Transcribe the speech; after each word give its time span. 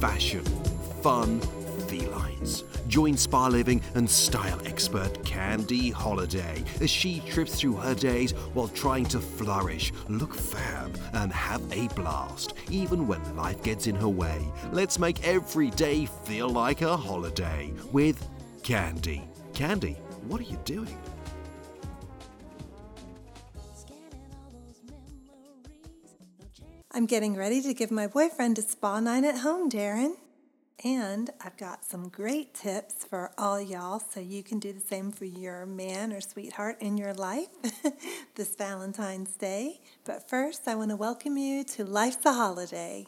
fashion, 0.00 0.44
fun, 1.02 1.40
felines. 1.88 2.62
Join 2.86 3.16
spa 3.16 3.48
living 3.48 3.82
and 3.94 4.08
style 4.08 4.60
expert 4.64 5.24
Candy 5.24 5.90
Holladay 5.90 6.64
as 6.80 6.88
she 6.88 7.20
trips 7.20 7.56
through 7.60 7.74
her 7.76 7.94
days 7.94 8.30
while 8.54 8.68
trying 8.68 9.06
to 9.06 9.18
flourish, 9.18 9.92
look 10.08 10.34
fab, 10.34 10.96
and 11.14 11.32
have 11.32 11.62
a 11.72 11.88
blast, 11.94 12.54
even 12.70 13.08
when 13.08 13.36
life 13.36 13.60
gets 13.62 13.88
in 13.88 13.96
her 13.96 14.08
way. 14.08 14.40
Let's 14.72 14.98
make 15.00 15.26
every 15.26 15.70
day 15.70 16.06
feel 16.06 16.48
like 16.48 16.82
a 16.82 16.96
holiday 16.96 17.72
with 17.90 18.24
Candy. 18.62 19.28
Candy, 19.52 19.94
what 20.28 20.40
are 20.40 20.44
you 20.44 20.58
doing? 20.64 20.96
I'm 26.98 27.06
getting 27.06 27.36
ready 27.36 27.62
to 27.62 27.74
give 27.74 27.92
my 27.92 28.08
boyfriend 28.08 28.58
a 28.58 28.62
spa 28.62 28.98
night 28.98 29.22
at 29.22 29.38
home, 29.38 29.70
Darren. 29.70 30.14
And 30.84 31.30
I've 31.40 31.56
got 31.56 31.84
some 31.84 32.08
great 32.08 32.54
tips 32.54 33.04
for 33.04 33.30
all 33.38 33.60
y'all 33.60 34.00
so 34.00 34.18
you 34.18 34.42
can 34.42 34.58
do 34.58 34.72
the 34.72 34.80
same 34.80 35.12
for 35.12 35.24
your 35.24 35.64
man 35.64 36.12
or 36.12 36.20
sweetheart 36.20 36.78
in 36.80 36.96
your 36.96 37.14
life 37.14 37.50
this 38.34 38.56
Valentine's 38.56 39.30
Day. 39.36 39.80
But 40.04 40.28
first, 40.28 40.66
I 40.66 40.74
want 40.74 40.90
to 40.90 40.96
welcome 40.96 41.36
you 41.36 41.62
to 41.62 41.84
Life's 41.84 42.26
a 42.26 42.32
Holiday. 42.32 43.06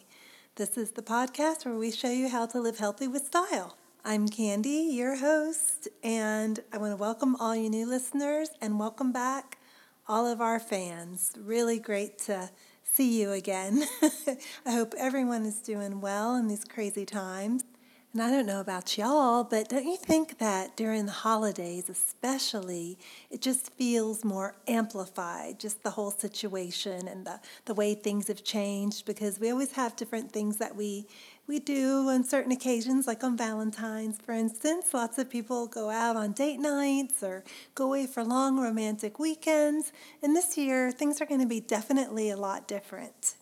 This 0.54 0.78
is 0.78 0.92
the 0.92 1.02
podcast 1.02 1.64
where 1.64 1.74
we 1.74 1.90
show 1.90 2.12
you 2.12 2.28
how 2.28 2.46
to 2.46 2.60
live 2.60 2.78
healthy 2.78 3.08
with 3.08 3.26
style. 3.26 3.76
I'm 4.04 4.28
Candy, 4.28 4.86
your 4.92 5.16
host, 5.16 5.88
and 6.04 6.60
I 6.72 6.78
want 6.78 6.92
to 6.92 6.96
welcome 6.96 7.34
all 7.40 7.56
you 7.56 7.68
new 7.68 7.86
listeners 7.86 8.50
and 8.60 8.78
welcome 8.78 9.10
back 9.10 9.58
all 10.06 10.28
of 10.28 10.40
our 10.40 10.60
fans. 10.60 11.32
Really 11.36 11.80
great 11.80 12.18
to 12.20 12.50
see 12.92 13.20
you 13.20 13.32
again. 13.32 13.84
I 14.66 14.72
hope 14.72 14.94
everyone 14.98 15.46
is 15.46 15.60
doing 15.60 16.00
well 16.00 16.36
in 16.36 16.48
these 16.48 16.64
crazy 16.64 17.06
times. 17.06 17.64
And 18.12 18.20
I 18.20 18.28
don't 18.28 18.46
know 18.46 18.58
about 18.58 18.98
y'all, 18.98 19.44
but 19.44 19.68
don't 19.68 19.86
you 19.86 19.96
think 19.96 20.38
that 20.38 20.76
during 20.76 21.06
the 21.06 21.12
holidays, 21.12 21.88
especially, 21.88 22.98
it 23.30 23.40
just 23.40 23.72
feels 23.74 24.24
more 24.24 24.56
amplified, 24.66 25.60
just 25.60 25.84
the 25.84 25.90
whole 25.90 26.10
situation 26.10 27.06
and 27.06 27.24
the, 27.24 27.38
the 27.66 27.74
way 27.74 27.94
things 27.94 28.26
have 28.26 28.42
changed? 28.42 29.06
Because 29.06 29.38
we 29.38 29.52
always 29.52 29.72
have 29.72 29.94
different 29.94 30.32
things 30.32 30.56
that 30.56 30.74
we 30.74 31.06
we 31.50 31.58
do 31.58 32.08
on 32.08 32.22
certain 32.22 32.52
occasions, 32.52 33.08
like 33.08 33.24
on 33.24 33.36
Valentine's, 33.36 34.18
for 34.18 34.30
instance. 34.30 34.94
Lots 34.94 35.18
of 35.18 35.28
people 35.28 35.66
go 35.66 35.90
out 35.90 36.14
on 36.14 36.30
date 36.30 36.60
nights 36.60 37.24
or 37.24 37.42
go 37.74 37.86
away 37.86 38.06
for 38.06 38.22
long 38.22 38.60
romantic 38.60 39.18
weekends. 39.18 39.92
And 40.22 40.36
this 40.36 40.56
year, 40.56 40.92
things 40.92 41.20
are 41.20 41.26
going 41.26 41.40
to 41.40 41.48
be 41.48 41.60
definitely 41.60 42.30
a 42.30 42.36
lot 42.36 42.68
different. 42.68 43.34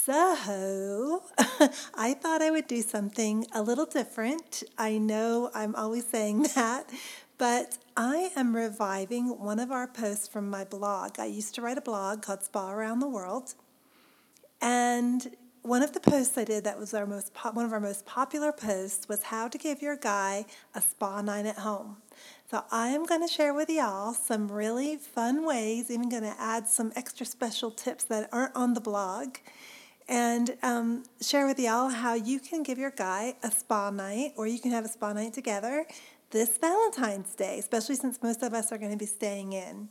So, 0.00 1.24
I 1.94 2.14
thought 2.14 2.40
I 2.40 2.50
would 2.50 2.66
do 2.66 2.80
something 2.80 3.46
a 3.54 3.60
little 3.60 3.84
different. 3.84 4.62
I 4.78 4.96
know 4.96 5.50
I'm 5.54 5.74
always 5.74 6.06
saying 6.06 6.42
that, 6.54 6.88
but 7.36 7.76
I 7.98 8.30
am 8.34 8.56
reviving 8.56 9.38
one 9.38 9.58
of 9.58 9.70
our 9.70 9.86
posts 9.86 10.26
from 10.26 10.48
my 10.48 10.64
blog. 10.64 11.20
I 11.20 11.26
used 11.26 11.54
to 11.56 11.60
write 11.60 11.76
a 11.76 11.82
blog 11.82 12.22
called 12.22 12.42
Spa 12.42 12.72
Around 12.72 13.00
the 13.00 13.08
World. 13.08 13.52
And 14.62 15.36
one 15.62 15.82
of 15.82 15.92
the 15.92 16.00
posts 16.00 16.38
I 16.38 16.44
did 16.44 16.64
that 16.64 16.78
was 16.78 16.94
our 16.94 17.06
most 17.06 17.34
po- 17.34 17.52
one 17.52 17.64
of 17.64 17.72
our 17.72 17.80
most 17.80 18.06
popular 18.06 18.52
posts 18.52 19.08
was 19.08 19.24
how 19.24 19.48
to 19.48 19.58
give 19.58 19.82
your 19.82 19.96
guy 19.96 20.46
a 20.74 20.80
spa 20.80 21.20
night 21.20 21.46
at 21.46 21.58
home. 21.58 21.98
So 22.50 22.64
I 22.70 22.88
am 22.88 23.04
going 23.04 23.20
to 23.20 23.32
share 23.32 23.54
with 23.54 23.68
y'all 23.68 24.12
some 24.14 24.50
really 24.50 24.96
fun 24.96 25.46
ways, 25.46 25.90
even 25.90 26.08
going 26.08 26.22
to 26.22 26.34
add 26.38 26.66
some 26.68 26.92
extra 26.96 27.24
special 27.24 27.70
tips 27.70 28.04
that 28.04 28.28
aren't 28.32 28.56
on 28.56 28.74
the 28.74 28.80
blog, 28.80 29.36
and 30.08 30.56
um, 30.62 31.04
share 31.20 31.46
with 31.46 31.60
y'all 31.60 31.88
how 31.88 32.14
you 32.14 32.40
can 32.40 32.62
give 32.62 32.78
your 32.78 32.90
guy 32.90 33.36
a 33.42 33.50
spa 33.50 33.90
night, 33.90 34.32
or 34.36 34.46
you 34.46 34.58
can 34.58 34.72
have 34.72 34.84
a 34.84 34.88
spa 34.88 35.12
night 35.12 35.32
together 35.32 35.86
this 36.30 36.58
Valentine's 36.58 37.34
Day, 37.34 37.58
especially 37.58 37.96
since 37.96 38.22
most 38.22 38.42
of 38.42 38.54
us 38.54 38.70
are 38.70 38.78
going 38.78 38.92
to 38.92 38.96
be 38.96 39.06
staying 39.06 39.52
in. 39.52 39.88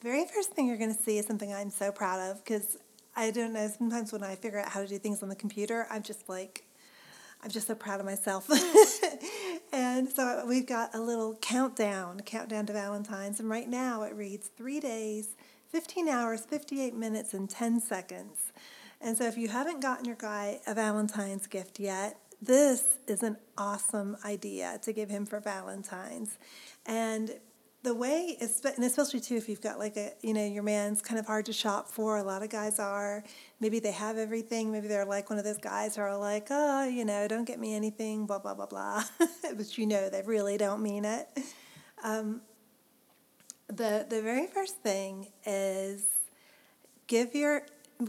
The 0.00 0.08
very 0.08 0.24
first 0.26 0.52
thing 0.52 0.66
you're 0.66 0.78
going 0.78 0.94
to 0.94 1.02
see 1.02 1.18
is 1.18 1.26
something 1.26 1.52
I'm 1.52 1.70
so 1.70 1.92
proud 1.92 2.30
of 2.30 2.42
because 2.42 2.78
I 3.14 3.30
don't 3.30 3.52
know, 3.52 3.68
sometimes 3.68 4.12
when 4.12 4.22
I 4.22 4.34
figure 4.34 4.60
out 4.60 4.70
how 4.70 4.80
to 4.80 4.86
do 4.86 4.98
things 4.98 5.22
on 5.22 5.28
the 5.28 5.36
computer, 5.36 5.86
I'm 5.90 6.02
just 6.02 6.26
like, 6.28 6.65
I'm 7.46 7.52
just 7.52 7.68
so 7.68 7.76
proud 7.76 8.00
of 8.00 8.06
myself. 8.06 8.50
and 9.72 10.08
so 10.08 10.44
we've 10.48 10.66
got 10.66 10.92
a 10.96 11.00
little 11.00 11.36
countdown, 11.36 12.18
countdown 12.22 12.66
to 12.66 12.72
Valentine's. 12.72 13.38
And 13.38 13.48
right 13.48 13.68
now 13.68 14.02
it 14.02 14.16
reads 14.16 14.48
three 14.48 14.80
days, 14.80 15.36
15 15.68 16.08
hours, 16.08 16.40
58 16.40 16.96
minutes, 16.96 17.34
and 17.34 17.48
10 17.48 17.78
seconds. 17.78 18.50
And 19.00 19.16
so 19.16 19.26
if 19.26 19.38
you 19.38 19.46
haven't 19.46 19.80
gotten 19.80 20.06
your 20.06 20.16
guy 20.16 20.58
a 20.66 20.74
Valentine's 20.74 21.46
gift 21.46 21.78
yet, 21.78 22.18
this 22.42 22.98
is 23.06 23.22
an 23.22 23.36
awesome 23.56 24.16
idea 24.24 24.80
to 24.82 24.92
give 24.92 25.08
him 25.08 25.24
for 25.24 25.38
Valentine's. 25.38 26.38
And 26.84 27.30
the 27.86 27.94
way, 27.94 28.36
and 28.40 28.84
especially 28.84 29.20
too, 29.20 29.36
if 29.36 29.48
you've 29.48 29.60
got 29.60 29.78
like 29.78 29.96
a, 29.96 30.10
you 30.20 30.34
know, 30.34 30.44
your 30.44 30.64
man's 30.64 31.00
kind 31.00 31.20
of 31.20 31.26
hard 31.26 31.46
to 31.46 31.52
shop 31.52 31.88
for. 31.88 32.16
A 32.16 32.22
lot 32.24 32.42
of 32.42 32.50
guys 32.50 32.80
are. 32.80 33.22
Maybe 33.60 33.78
they 33.78 33.92
have 33.92 34.18
everything. 34.18 34.72
Maybe 34.72 34.88
they're 34.88 35.04
like 35.04 35.30
one 35.30 35.38
of 35.38 35.44
those 35.44 35.58
guys 35.58 35.94
who 35.94 36.02
are 36.02 36.18
like, 36.18 36.48
oh, 36.50 36.88
you 36.88 37.04
know, 37.04 37.28
don't 37.28 37.44
get 37.44 37.60
me 37.60 37.74
anything, 37.74 38.26
blah, 38.26 38.40
blah, 38.40 38.54
blah, 38.54 38.66
blah. 38.66 39.04
but 39.56 39.78
you 39.78 39.86
know, 39.86 40.10
they 40.10 40.20
really 40.22 40.56
don't 40.56 40.82
mean 40.82 41.04
it. 41.04 41.28
Um, 42.02 42.40
the, 43.68 44.04
the 44.10 44.20
very 44.20 44.48
first 44.48 44.82
thing 44.82 45.28
is 45.46 46.02
give 47.06 47.36
your, 47.36 47.62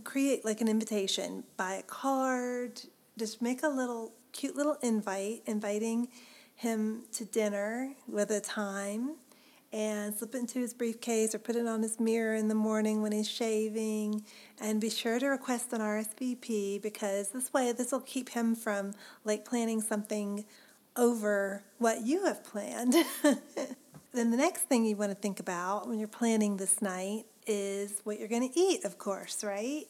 create 0.04 0.44
like 0.44 0.60
an 0.60 0.68
invitation, 0.68 1.44
buy 1.56 1.76
a 1.76 1.84
card, 1.84 2.82
just 3.16 3.44
make 3.44 3.62
a 3.62 3.70
little 3.70 4.14
cute 4.32 4.56
little 4.56 4.78
invite, 4.82 5.44
inviting 5.46 6.08
him 6.56 7.04
to 7.12 7.26
dinner 7.26 7.94
with 8.08 8.32
a 8.32 8.42
time 8.42 9.18
and 9.78 10.16
slip 10.16 10.34
it 10.34 10.40
into 10.40 10.58
his 10.58 10.74
briefcase 10.74 11.36
or 11.36 11.38
put 11.38 11.56
it 11.56 11.68
on 11.68 11.84
his 11.84 12.00
mirror 12.00 12.34
in 12.34 12.48
the 12.48 12.56
morning 12.56 13.04
when 13.04 13.12
he's 13.12 13.30
shaving. 13.30 14.24
And 14.60 14.82
be 14.82 14.90
sure 14.90 15.20
to 15.20 15.28
request 15.28 15.72
an 15.72 15.82
RSVP 15.82 16.82
because 16.82 17.30
this 17.30 17.54
way, 17.54 17.72
this 17.74 17.92
will 17.92 18.00
keep 18.00 18.30
him 18.30 18.56
from 18.56 18.96
like 19.24 19.46
planning 19.46 19.82
something 19.82 20.46
over 20.96 21.64
what 21.78 22.02
you 22.02 22.26
have 22.26 22.44
planned. 22.44 22.96
then 24.14 24.32
the 24.32 24.38
next 24.38 24.64
thing 24.64 24.84
you 24.84 24.96
want 24.96 25.12
to 25.12 25.16
think 25.16 25.40
about 25.40 25.88
when 25.88 26.00
you're 26.00 26.08
planning 26.08 26.58
this 26.58 26.82
night 26.82 27.26
is 27.46 28.02
what 28.04 28.18
you're 28.18 28.28
going 28.28 28.50
to 28.50 28.60
eat, 28.60 28.84
of 28.84 28.98
course, 28.98 29.44
right? 29.44 29.86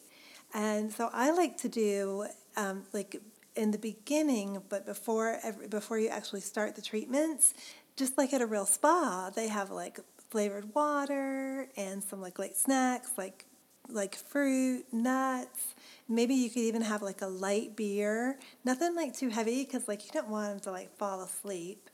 And 0.52 0.92
so 0.92 1.08
I 1.14 1.30
like 1.30 1.56
to 1.58 1.68
do 1.70 2.26
um, 2.58 2.82
like 2.92 3.16
in 3.58 3.72
the 3.72 3.78
beginning, 3.78 4.62
but 4.68 4.86
before 4.86 5.38
every, 5.42 5.66
before 5.66 5.98
you 5.98 6.08
actually 6.08 6.40
start 6.40 6.76
the 6.76 6.82
treatments, 6.82 7.54
just 7.98 8.16
like 8.16 8.32
at 8.32 8.40
a 8.40 8.46
real 8.46 8.64
spa, 8.64 9.30
they 9.34 9.48
have 9.48 9.70
like 9.70 10.00
flavored 10.30 10.74
water 10.74 11.68
and 11.76 12.02
some 12.02 12.20
like 12.20 12.38
light 12.38 12.56
snacks 12.56 13.12
like 13.18 13.44
like 13.90 14.14
fruit, 14.14 14.84
nuts. 14.92 15.74
Maybe 16.08 16.34
you 16.34 16.50
could 16.50 16.62
even 16.62 16.82
have 16.82 17.02
like 17.02 17.22
a 17.22 17.26
light 17.26 17.74
beer. 17.74 18.38
Nothing 18.64 18.94
like 18.94 19.16
too 19.16 19.30
heavy 19.30 19.64
because 19.64 19.88
like 19.88 20.04
you 20.04 20.10
don't 20.12 20.28
want 20.28 20.50
them 20.50 20.60
to 20.60 20.70
like 20.70 20.94
fall 20.96 21.22
asleep. 21.22 21.88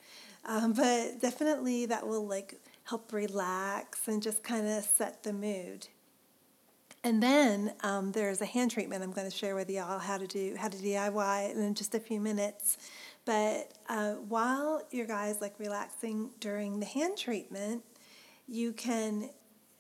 Um, 0.44 0.72
but 0.72 1.20
definitely 1.20 1.86
that 1.86 2.06
will 2.06 2.26
like 2.26 2.60
help 2.84 3.12
relax 3.12 4.08
and 4.08 4.22
just 4.22 4.42
kind 4.42 4.66
of 4.66 4.84
set 4.84 5.22
the 5.22 5.32
mood. 5.32 5.86
And 7.02 7.22
then 7.22 7.74
um, 7.82 8.12
there's 8.12 8.40
a 8.40 8.46
hand 8.46 8.70
treatment 8.70 9.02
I'm 9.02 9.12
going 9.12 9.30
to 9.30 9.36
share 9.36 9.54
with 9.54 9.68
y'all 9.68 9.98
how 9.98 10.16
to 10.16 10.26
do 10.26 10.56
how 10.58 10.68
to 10.68 10.76
DIY 10.76 11.54
in 11.54 11.74
just 11.74 11.94
a 11.94 12.00
few 12.00 12.20
minutes. 12.20 12.78
But 13.24 13.72
uh, 13.88 14.12
while 14.12 14.82
your 14.90 15.06
guys 15.06 15.40
like 15.40 15.54
relaxing 15.58 16.30
during 16.40 16.80
the 16.80 16.86
hand 16.86 17.16
treatment, 17.16 17.82
you 18.46 18.72
can 18.72 19.30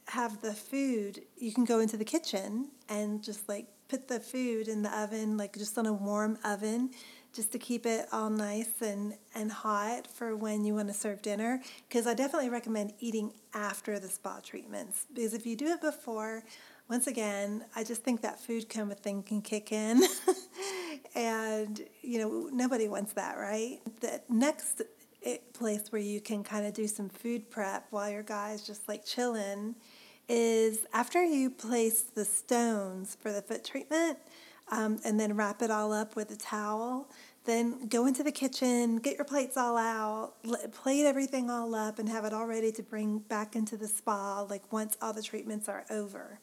have 0.08 0.40
the 0.40 0.54
food. 0.54 1.22
You 1.36 1.52
can 1.52 1.64
go 1.64 1.80
into 1.80 1.96
the 1.96 2.04
kitchen 2.04 2.70
and 2.88 3.22
just 3.22 3.48
like 3.48 3.66
put 3.88 4.08
the 4.08 4.20
food 4.20 4.68
in 4.68 4.82
the 4.82 4.98
oven, 4.98 5.36
like 5.36 5.56
just 5.56 5.76
on 5.78 5.86
a 5.86 5.92
warm 5.92 6.38
oven, 6.44 6.90
just 7.32 7.52
to 7.52 7.58
keep 7.58 7.84
it 7.84 8.06
all 8.12 8.30
nice 8.30 8.80
and, 8.80 9.14
and 9.34 9.50
hot 9.50 10.06
for 10.06 10.36
when 10.36 10.64
you 10.64 10.74
want 10.74 10.88
to 10.88 10.94
serve 10.94 11.20
dinner. 11.20 11.60
Because 11.88 12.06
I 12.06 12.14
definitely 12.14 12.48
recommend 12.48 12.94
eating 13.00 13.32
after 13.52 13.98
the 13.98 14.08
spa 14.08 14.40
treatments. 14.42 15.06
Because 15.12 15.34
if 15.34 15.44
you 15.46 15.56
do 15.56 15.66
it 15.66 15.80
before, 15.80 16.44
once 16.88 17.06
again, 17.06 17.64
I 17.74 17.84
just 17.84 18.02
think 18.02 18.22
that 18.22 18.40
food 18.40 18.68
coma 18.68 18.94
thing 18.94 19.22
can 19.22 19.42
kick 19.42 19.72
in. 19.72 20.02
and, 21.14 21.80
you 22.02 22.18
know, 22.18 22.48
nobody 22.52 22.88
wants 22.88 23.12
that, 23.14 23.36
right? 23.36 23.78
The 24.00 24.20
next 24.28 24.82
eh, 25.24 25.38
place 25.52 25.90
where 25.90 26.02
you 26.02 26.20
can 26.20 26.42
kind 26.42 26.66
of 26.66 26.74
do 26.74 26.86
some 26.86 27.08
food 27.08 27.50
prep 27.50 27.86
while 27.90 28.10
your 28.10 28.22
guy's 28.22 28.66
just 28.66 28.88
like 28.88 29.04
chilling 29.04 29.76
is 30.28 30.86
after 30.92 31.22
you 31.22 31.50
place 31.50 32.02
the 32.02 32.24
stones 32.24 33.16
for 33.20 33.30
the 33.30 33.42
foot 33.42 33.64
treatment 33.64 34.18
um, 34.70 34.98
and 35.04 35.20
then 35.20 35.36
wrap 35.36 35.62
it 35.62 35.70
all 35.70 35.92
up 35.92 36.16
with 36.16 36.30
a 36.30 36.36
towel. 36.36 37.10
Then 37.44 37.88
go 37.88 38.06
into 38.06 38.22
the 38.22 38.32
kitchen, 38.32 38.96
get 38.96 39.16
your 39.16 39.26
plates 39.26 39.58
all 39.58 39.76
out, 39.76 40.32
plate 40.72 41.04
everything 41.04 41.50
all 41.50 41.74
up, 41.74 41.98
and 41.98 42.08
have 42.08 42.24
it 42.24 42.32
all 42.32 42.46
ready 42.46 42.72
to 42.72 42.82
bring 42.82 43.18
back 43.18 43.54
into 43.54 43.76
the 43.76 43.86
spa 43.86 44.46
like 44.48 44.72
once 44.72 44.96
all 45.02 45.12
the 45.12 45.22
treatments 45.22 45.68
are 45.68 45.84
over. 45.90 46.40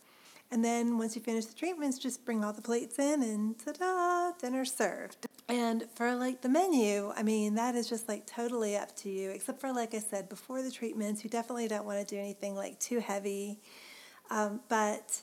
And 0.51 0.65
then 0.65 0.98
once 0.98 1.15
you 1.15 1.21
finish 1.21 1.45
the 1.45 1.56
treatments, 1.56 1.98
just 1.98 2.25
bring 2.25 2.44
all 2.44 2.51
the 2.51 2.62
plates 2.62 3.00
in 3.00 3.24
and 3.24 3.57
ta-da, 3.57 4.31
dinner 4.38 4.65
served. 4.65 5.27
And 5.48 5.86
for 5.95 6.13
like 6.13 6.42
the 6.42 6.50
menu, 6.50 7.13
I 7.15 7.24
mean, 7.24 7.56
that 7.56 7.75
is 7.75 7.88
just 7.88 8.09
like 8.09 8.25
totally 8.27 8.75
up 8.75 8.95
to 8.98 9.09
you, 9.09 9.30
except 9.31 9.62
for 9.62 9.71
like 9.71 9.94
I 9.94 10.00
said, 10.00 10.27
before 10.27 10.62
the 10.62 10.71
treatments, 10.71 11.24
you 11.24 11.30
definitely 11.30 11.69
don't 11.69 11.86
want 11.86 12.06
to 12.06 12.15
do 12.15 12.19
anything 12.19 12.56
like 12.56 12.80
too 12.80 13.00
heavy. 13.00 13.59
Um, 14.30 14.59
but 14.68 15.21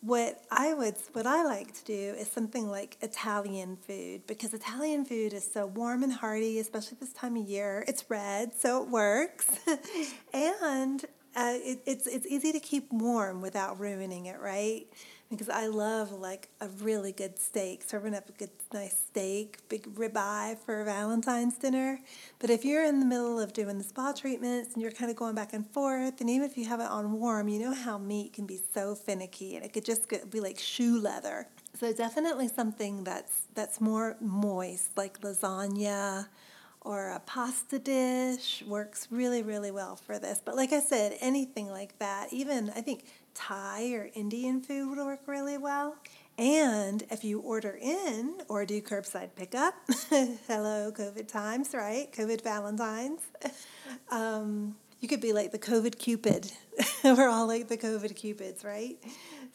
what 0.00 0.42
I 0.50 0.72
would 0.72 0.96
what 1.12 1.26
I 1.26 1.44
like 1.44 1.74
to 1.74 1.84
do 1.84 2.14
is 2.18 2.30
something 2.30 2.68
like 2.68 2.96
Italian 3.02 3.76
food 3.76 4.26
because 4.26 4.54
Italian 4.54 5.04
food 5.04 5.34
is 5.34 5.50
so 5.50 5.66
warm 5.66 6.02
and 6.02 6.12
hearty, 6.12 6.58
especially 6.58 6.96
this 7.00 7.12
time 7.12 7.36
of 7.36 7.46
year. 7.46 7.84
It's 7.86 8.04
red, 8.08 8.54
so 8.58 8.82
it 8.82 8.88
works, 8.88 9.46
and 10.32 11.04
uh, 11.36 11.54
it, 11.54 11.80
it's 11.86 12.06
it's 12.06 12.26
easy 12.26 12.52
to 12.52 12.60
keep 12.60 12.92
warm 12.92 13.40
without 13.40 13.78
ruining 13.78 14.26
it, 14.26 14.40
right? 14.40 14.86
Because 15.30 15.48
I 15.48 15.68
love 15.68 16.10
like 16.10 16.48
a 16.60 16.66
really 16.68 17.12
good 17.12 17.38
steak, 17.38 17.84
serving 17.84 18.14
up 18.14 18.28
a 18.28 18.32
good 18.32 18.50
nice 18.72 18.96
steak, 18.96 19.58
big 19.68 19.84
ribeye 19.94 20.58
for 20.58 20.82
Valentine's 20.82 21.56
dinner. 21.56 22.00
But 22.40 22.50
if 22.50 22.64
you're 22.64 22.84
in 22.84 22.98
the 22.98 23.06
middle 23.06 23.38
of 23.38 23.52
doing 23.52 23.78
the 23.78 23.84
spa 23.84 24.12
treatments 24.12 24.74
and 24.74 24.82
you're 24.82 24.90
kind 24.90 25.08
of 25.08 25.16
going 25.16 25.36
back 25.36 25.52
and 25.52 25.64
forth, 25.70 26.20
and 26.20 26.28
even 26.28 26.50
if 26.50 26.58
you 26.58 26.66
have 26.66 26.80
it 26.80 26.88
on 26.88 27.12
warm, 27.12 27.48
you 27.48 27.60
know 27.60 27.74
how 27.74 27.96
meat 27.96 28.32
can 28.32 28.46
be 28.46 28.60
so 28.74 28.96
finicky, 28.96 29.54
and 29.54 29.64
it 29.64 29.72
could 29.72 29.84
just 29.84 30.12
be 30.30 30.40
like 30.40 30.58
shoe 30.58 31.00
leather. 31.00 31.46
So 31.78 31.92
definitely 31.92 32.48
something 32.48 33.04
that's 33.04 33.42
that's 33.54 33.80
more 33.80 34.16
moist, 34.20 34.96
like 34.96 35.20
lasagna 35.20 36.26
or 36.82 37.10
a 37.10 37.20
pasta 37.20 37.78
dish 37.78 38.62
works 38.66 39.08
really, 39.10 39.42
really 39.42 39.70
well 39.70 39.96
for 39.96 40.18
this. 40.18 40.40
But 40.44 40.56
like 40.56 40.72
I 40.72 40.80
said, 40.80 41.16
anything 41.20 41.68
like 41.68 41.98
that, 41.98 42.32
even 42.32 42.70
I 42.70 42.80
think 42.80 43.04
Thai 43.34 43.92
or 43.92 44.10
Indian 44.14 44.62
food 44.62 44.88
would 44.90 44.98
work 44.98 45.20
really 45.26 45.58
well. 45.58 45.96
And 46.38 47.02
if 47.10 47.22
you 47.22 47.40
order 47.40 47.78
in 47.80 48.40
or 48.48 48.64
do 48.64 48.80
curbside 48.80 49.30
pickup, 49.36 49.74
hello, 50.08 50.90
COVID 50.90 51.28
times, 51.28 51.74
right? 51.74 52.10
COVID 52.12 52.42
Valentine's. 52.42 53.22
Um, 54.12 54.76
you 55.00 55.08
could 55.08 55.20
be 55.20 55.32
like 55.32 55.50
the 55.50 55.58
COVID 55.58 55.98
Cupid. 55.98 56.52
We're 57.04 57.28
all 57.28 57.46
like 57.46 57.68
the 57.68 57.76
COVID 57.76 58.14
Cupids, 58.14 58.64
right? 58.64 58.96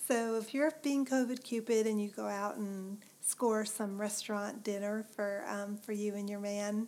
So 0.07 0.36
if 0.36 0.54
you're 0.54 0.72
being 0.83 1.06
COVID 1.06 1.44
Cupid 1.44 1.88
and 1.88 2.01
you 2.01 2.10
go 2.10 2.25
out 2.25 2.57
and 2.57 2.98
score 3.22 3.63
some 3.66 4.00
restaurant 4.00 4.63
dinner 4.63 5.06
for 5.16 5.44
um, 5.48 5.77
for 5.77 5.94
you 5.94 6.16
and 6.16 6.30
your 6.30 6.39
man, 6.39 6.88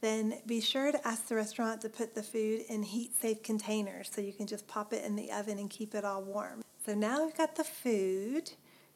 then 0.00 0.40
be 0.46 0.60
sure 0.60 0.92
to 0.92 1.06
ask 1.06 1.28
the 1.28 1.34
restaurant 1.34 1.80
to 1.82 1.88
put 1.88 2.14
the 2.14 2.22
food 2.22 2.62
in 2.68 2.82
heat 2.82 3.10
safe 3.20 3.42
containers 3.42 4.10
so 4.12 4.20
you 4.20 4.32
can 4.32 4.46
just 4.46 4.66
pop 4.68 4.92
it 4.92 5.04
in 5.04 5.16
the 5.16 5.32
oven 5.32 5.58
and 5.58 5.68
keep 5.68 5.94
it 5.94 6.04
all 6.04 6.22
warm. 6.22 6.62
So 6.86 6.94
now 6.94 7.24
we've 7.24 7.36
got 7.36 7.56
the 7.56 7.64
food, 7.64 8.50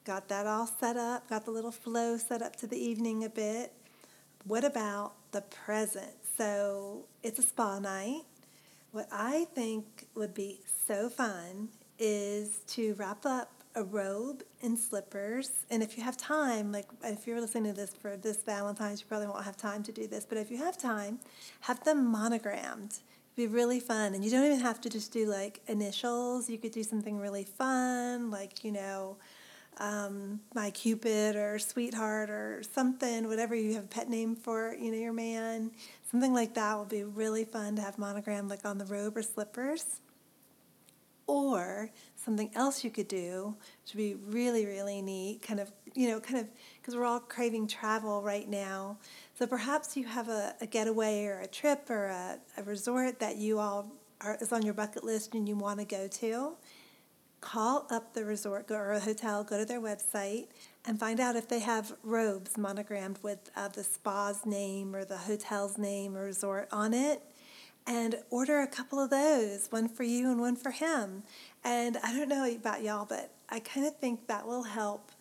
got 0.04 0.28
that 0.28 0.46
all 0.46 0.66
set 0.66 0.96
up, 0.96 1.28
got 1.28 1.44
the 1.44 1.50
little 1.50 1.72
flow 1.72 2.16
set 2.16 2.40
up 2.40 2.56
to 2.56 2.66
the 2.66 2.76
evening 2.76 3.24
a 3.24 3.28
bit. 3.28 3.72
What 4.44 4.64
about 4.64 5.14
the 5.32 5.42
present? 5.42 6.14
So 6.36 7.06
it's 7.22 7.38
a 7.38 7.42
spa 7.42 7.78
night. 7.78 8.22
What 8.92 9.08
I 9.10 9.46
think 9.54 10.06
would 10.14 10.34
be 10.34 10.60
so 10.86 11.08
fun 11.08 11.68
is 11.98 12.60
to 12.68 12.94
wrap 12.94 13.24
up 13.24 13.61
a 13.74 13.82
robe 13.82 14.42
and 14.62 14.78
slippers. 14.78 15.64
And 15.70 15.82
if 15.82 15.96
you 15.96 16.04
have 16.04 16.16
time, 16.16 16.72
like 16.72 16.86
if 17.02 17.26
you're 17.26 17.40
listening 17.40 17.72
to 17.72 17.80
this 17.80 17.94
for 17.94 18.16
this 18.16 18.42
Valentine's, 18.42 19.00
you 19.00 19.06
probably 19.06 19.28
won't 19.28 19.44
have 19.44 19.56
time 19.56 19.82
to 19.84 19.92
do 19.92 20.06
this, 20.06 20.24
but 20.24 20.38
if 20.38 20.50
you 20.50 20.58
have 20.58 20.76
time, 20.76 21.18
have 21.60 21.82
them 21.84 22.06
monogrammed. 22.06 22.98
It'd 23.36 23.36
be 23.36 23.46
really 23.46 23.80
fun. 23.80 24.14
And 24.14 24.24
you 24.24 24.30
don't 24.30 24.44
even 24.44 24.60
have 24.60 24.80
to 24.82 24.90
just 24.90 25.12
do 25.12 25.26
like 25.26 25.60
initials. 25.66 26.50
You 26.50 26.58
could 26.58 26.72
do 26.72 26.82
something 26.82 27.18
really 27.18 27.44
fun, 27.44 28.30
like, 28.30 28.62
you 28.62 28.72
know, 28.72 29.16
um, 29.78 30.40
my 30.54 30.70
Cupid 30.70 31.34
or 31.34 31.58
sweetheart 31.58 32.28
or 32.28 32.62
something, 32.74 33.26
whatever 33.26 33.54
you 33.54 33.74
have 33.74 33.84
a 33.84 33.88
pet 33.88 34.10
name 34.10 34.36
for, 34.36 34.74
you 34.78 34.90
know, 34.90 34.98
your 34.98 35.14
man. 35.14 35.70
Something 36.10 36.34
like 36.34 36.54
that 36.54 36.78
would 36.78 36.90
be 36.90 37.04
really 37.04 37.44
fun 37.44 37.76
to 37.76 37.82
have 37.82 37.98
monogrammed 37.98 38.50
like 38.50 38.66
on 38.66 38.76
the 38.76 38.84
robe 38.84 39.16
or 39.16 39.22
slippers. 39.22 40.00
Or 41.26 41.90
something 42.16 42.50
else 42.54 42.84
you 42.84 42.90
could 42.90 43.08
do, 43.08 43.54
which 43.82 43.94
would 43.94 43.98
be 43.98 44.14
really, 44.14 44.66
really 44.66 45.02
neat, 45.02 45.42
kind 45.42 45.60
of, 45.60 45.72
you 45.94 46.08
know, 46.08 46.20
kind 46.20 46.40
of, 46.40 46.48
because 46.80 46.94
we're 46.94 47.04
all 47.04 47.20
craving 47.20 47.66
travel 47.66 48.22
right 48.22 48.48
now. 48.48 48.98
So 49.38 49.46
perhaps 49.46 49.96
you 49.96 50.04
have 50.04 50.28
a, 50.28 50.54
a 50.60 50.66
getaway 50.66 51.24
or 51.24 51.40
a 51.40 51.46
trip 51.46 51.88
or 51.90 52.06
a, 52.06 52.38
a 52.56 52.62
resort 52.62 53.18
that 53.20 53.36
you 53.36 53.58
all 53.58 53.92
are, 54.20 54.36
is 54.40 54.52
on 54.52 54.62
your 54.62 54.74
bucket 54.74 55.04
list 55.04 55.34
and 55.34 55.48
you 55.48 55.56
want 55.56 55.78
to 55.80 55.84
go 55.84 56.08
to. 56.08 56.52
Call 57.40 57.86
up 57.90 58.14
the 58.14 58.24
resort 58.24 58.70
or 58.70 58.92
a 58.92 59.00
hotel, 59.00 59.42
go 59.42 59.58
to 59.58 59.64
their 59.64 59.80
website, 59.80 60.46
and 60.84 60.98
find 60.98 61.18
out 61.18 61.34
if 61.34 61.48
they 61.48 61.58
have 61.58 61.92
robes 62.04 62.56
monogrammed 62.56 63.18
with 63.22 63.50
uh, 63.56 63.68
the 63.68 63.82
spa's 63.82 64.46
name 64.46 64.94
or 64.94 65.04
the 65.04 65.16
hotel's 65.16 65.76
name 65.76 66.16
or 66.16 66.24
resort 66.24 66.68
on 66.70 66.94
it 66.94 67.22
and 67.86 68.16
order 68.30 68.60
a 68.60 68.66
couple 68.66 69.00
of 69.00 69.10
those, 69.10 69.68
one 69.70 69.88
for 69.88 70.02
you 70.02 70.30
and 70.30 70.40
one 70.40 70.56
for 70.56 70.70
him. 70.70 71.22
And 71.64 71.96
I 72.02 72.12
don't 72.12 72.28
know 72.28 72.44
about 72.44 72.82
y'all, 72.82 73.06
but 73.06 73.32
I 73.48 73.60
kind 73.60 73.86
of 73.86 73.96
think 73.96 74.26
that 74.28 74.46
will 74.46 74.62
help 74.62 75.12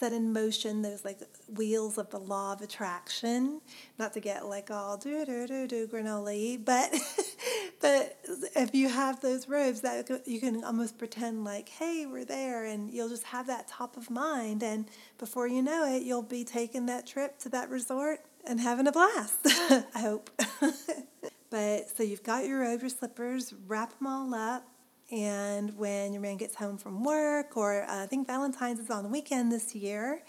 set 0.00 0.12
in 0.14 0.32
motion 0.32 0.80
those 0.80 1.04
like 1.04 1.18
wheels 1.54 1.98
of 1.98 2.08
the 2.10 2.18
law 2.18 2.54
of 2.54 2.62
attraction. 2.62 3.60
Not 3.98 4.14
to 4.14 4.20
get 4.20 4.46
like 4.46 4.70
all 4.70 4.96
do 4.96 5.24
do 5.26 5.46
do 5.46 5.66
do 5.66 5.86
granola, 5.86 6.64
but 6.64 6.94
but 7.80 8.16
if 8.56 8.74
you 8.74 8.88
have 8.88 9.20
those 9.20 9.48
robes, 9.48 9.82
that 9.82 10.08
you 10.26 10.40
can 10.40 10.64
almost 10.64 10.98
pretend 10.98 11.44
like, 11.44 11.68
hey, 11.68 12.06
we're 12.06 12.24
there, 12.24 12.64
and 12.64 12.90
you'll 12.90 13.10
just 13.10 13.24
have 13.24 13.46
that 13.48 13.68
top 13.68 13.96
of 13.96 14.10
mind, 14.10 14.62
and 14.62 14.86
before 15.18 15.46
you 15.46 15.62
know 15.62 15.84
it, 15.86 16.02
you'll 16.02 16.22
be 16.22 16.44
taking 16.44 16.86
that 16.86 17.06
trip 17.06 17.38
to 17.40 17.48
that 17.50 17.68
resort 17.68 18.20
and 18.46 18.60
having 18.60 18.86
a 18.86 18.92
blast. 18.92 19.38
I 19.44 20.00
hope. 20.00 20.30
But 21.50 21.88
so 21.96 22.02
you've 22.02 22.22
got 22.22 22.46
your 22.46 22.60
robe, 22.60 22.80
your 22.80 22.90
slippers, 22.90 23.52
wrap 23.66 23.98
them 23.98 24.06
all 24.06 24.34
up. 24.34 24.64
And 25.10 25.76
when 25.76 26.12
your 26.12 26.22
man 26.22 26.36
gets 26.36 26.54
home 26.54 26.78
from 26.78 27.02
work, 27.02 27.56
or 27.56 27.82
uh, 27.82 28.04
I 28.04 28.06
think 28.06 28.28
Valentine's 28.28 28.78
is 28.78 28.90
on 28.90 29.02
the 29.02 29.08
weekend 29.08 29.50
this 29.50 29.74
year, 29.74 30.22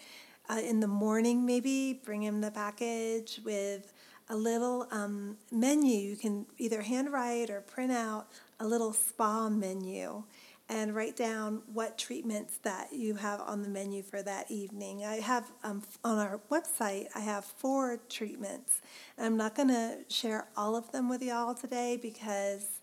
uh, 0.50 0.56
in 0.56 0.80
the 0.80 0.88
morning 0.88 1.46
maybe, 1.46 2.01
bring 2.04 2.24
him 2.24 2.42
the 2.42 2.50
package 2.50 3.40
with 3.46 3.94
a 4.30 4.36
little 4.36 4.88
um, 4.90 5.38
menu. 5.51 5.96
You 5.96 6.16
can 6.16 6.48
either 6.58 6.82
handwrite 6.82 7.51
or 7.51 7.62
print 7.62 7.92
out 7.92 8.28
a 8.60 8.66
little 8.66 8.92
spa 8.92 9.50
menu 9.50 10.24
and 10.72 10.96
write 10.96 11.18
down 11.18 11.62
what 11.74 11.98
treatments 11.98 12.58
that 12.63 12.94
you 12.94 13.16
have 13.16 13.42
on 13.42 13.62
the 13.62 13.68
menu 13.68 14.01
for 14.01 14.24
that 14.24 14.50
evening. 14.50 15.04
I 15.04 15.16
have 15.16 15.51
um, 15.66 15.84
on 16.01 16.18
our 16.18 16.40
website, 16.50 17.08
I 17.13 17.20
have 17.20 17.44
four 17.44 18.00
treatments. 18.08 18.80
I'm 19.18 19.36
not 19.36 19.54
going 19.54 19.68
to 19.68 19.98
share 20.08 20.48
all 20.56 20.78
of 20.78 20.90
them 20.94 21.10
with 21.10 21.22
y'all 21.22 21.54
today 21.54 22.00
because 22.01 22.80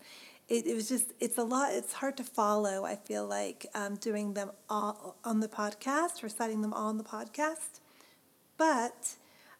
it, 0.47 0.67
it 0.67 0.75
was 0.75 0.87
just 0.87 1.13
it's 1.19 1.39
a 1.39 1.43
lot 1.43 1.73
it's 1.73 1.93
hard 1.93 2.17
to 2.17 2.23
follow 2.23 2.83
i 2.83 2.95
feel 2.95 3.23
like 3.27 3.67
um, 3.75 3.93
doing 3.97 4.33
them 4.33 4.49
all 4.67 5.15
on 5.23 5.41
the 5.41 5.47
podcast 5.47 6.23
reciting 6.23 6.63
them 6.63 6.73
all 6.73 6.87
on 6.87 6.97
the 6.97 7.03
podcast 7.03 7.79
but 8.57 9.13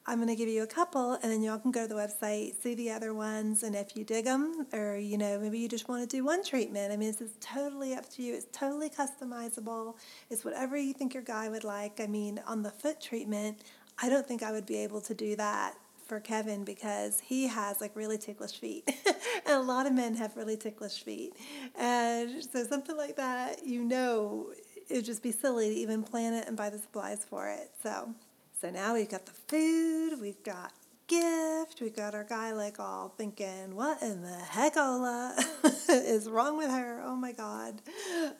i'm 0.09 0.17
going 0.17 0.27
to 0.27 0.35
give 0.35 0.49
you 0.49 0.63
a 0.63 0.67
couple 0.67 1.13
and 1.13 1.31
then 1.31 1.43
y'all 1.43 1.59
can 1.59 1.71
go 1.71 1.87
to 1.87 1.93
the 1.93 1.99
website 1.99 2.59
see 2.61 2.73
the 2.73 2.89
other 2.89 3.13
ones 3.13 3.61
and 3.61 3.75
if 3.75 3.95
you 3.95 4.03
dig 4.03 4.25
them 4.25 4.65
or 4.73 4.97
you 4.97 5.17
know 5.17 5.39
maybe 5.39 5.59
you 5.59 5.69
just 5.69 5.87
want 5.87 6.01
to 6.01 6.17
do 6.17 6.23
one 6.23 6.43
treatment 6.43 6.91
i 6.91 6.97
mean 6.97 7.11
this 7.11 7.21
is 7.21 7.33
totally 7.39 7.93
up 7.93 8.09
to 8.09 8.23
you 8.23 8.33
it's 8.33 8.47
totally 8.51 8.89
customizable 8.89 9.95
it's 10.29 10.43
whatever 10.43 10.75
you 10.75 10.93
think 10.93 11.13
your 11.13 11.23
guy 11.23 11.47
would 11.47 11.63
like 11.63 11.99
i 11.99 12.07
mean 12.07 12.41
on 12.47 12.63
the 12.63 12.71
foot 12.71 12.99
treatment 12.99 13.59
i 14.01 14.09
don't 14.09 14.27
think 14.27 14.41
i 14.41 14.51
would 14.51 14.65
be 14.65 14.77
able 14.77 14.99
to 14.99 15.13
do 15.13 15.35
that 15.35 15.75
for 16.07 16.19
Kevin 16.19 16.63
because 16.63 17.19
he 17.19 17.47
has 17.47 17.79
like 17.79 17.95
really 17.95 18.17
ticklish 18.17 18.59
feet. 18.59 18.83
and 19.45 19.55
a 19.55 19.61
lot 19.61 19.85
of 19.85 19.93
men 19.93 20.15
have 20.15 20.35
really 20.35 20.57
ticklish 20.57 21.03
feet. 21.03 21.33
And 21.77 22.43
so 22.43 22.63
something 22.63 22.97
like 22.97 23.15
that, 23.17 23.63
you 23.63 23.83
know, 23.83 24.47
it 24.89 24.95
would 24.95 25.05
just 25.05 25.21
be 25.21 25.31
silly 25.31 25.69
to 25.69 25.75
even 25.75 26.01
plan 26.01 26.33
it 26.33 26.47
and 26.47 26.57
buy 26.57 26.71
the 26.71 26.79
supplies 26.79 27.23
for 27.23 27.47
it. 27.47 27.69
So 27.83 28.15
so 28.59 28.69
now 28.69 28.93
we've 28.93 29.09
got 29.09 29.25
the 29.25 29.31
food, 29.31 30.19
we've 30.19 30.43
got 30.43 30.73
gift, 31.07 31.81
we've 31.81 31.95
got 31.95 32.13
our 32.13 32.23
guy 32.23 32.51
like 32.51 32.79
all 32.79 33.13
thinking, 33.17 33.75
what 33.75 34.01
in 34.01 34.21
the 34.21 34.35
heck 34.35 34.75
Ola 34.75 35.35
is 35.89 36.27
wrong 36.27 36.57
with 36.57 36.69
her? 36.69 37.01
Oh 37.05 37.15
my 37.15 37.31
God. 37.31 37.81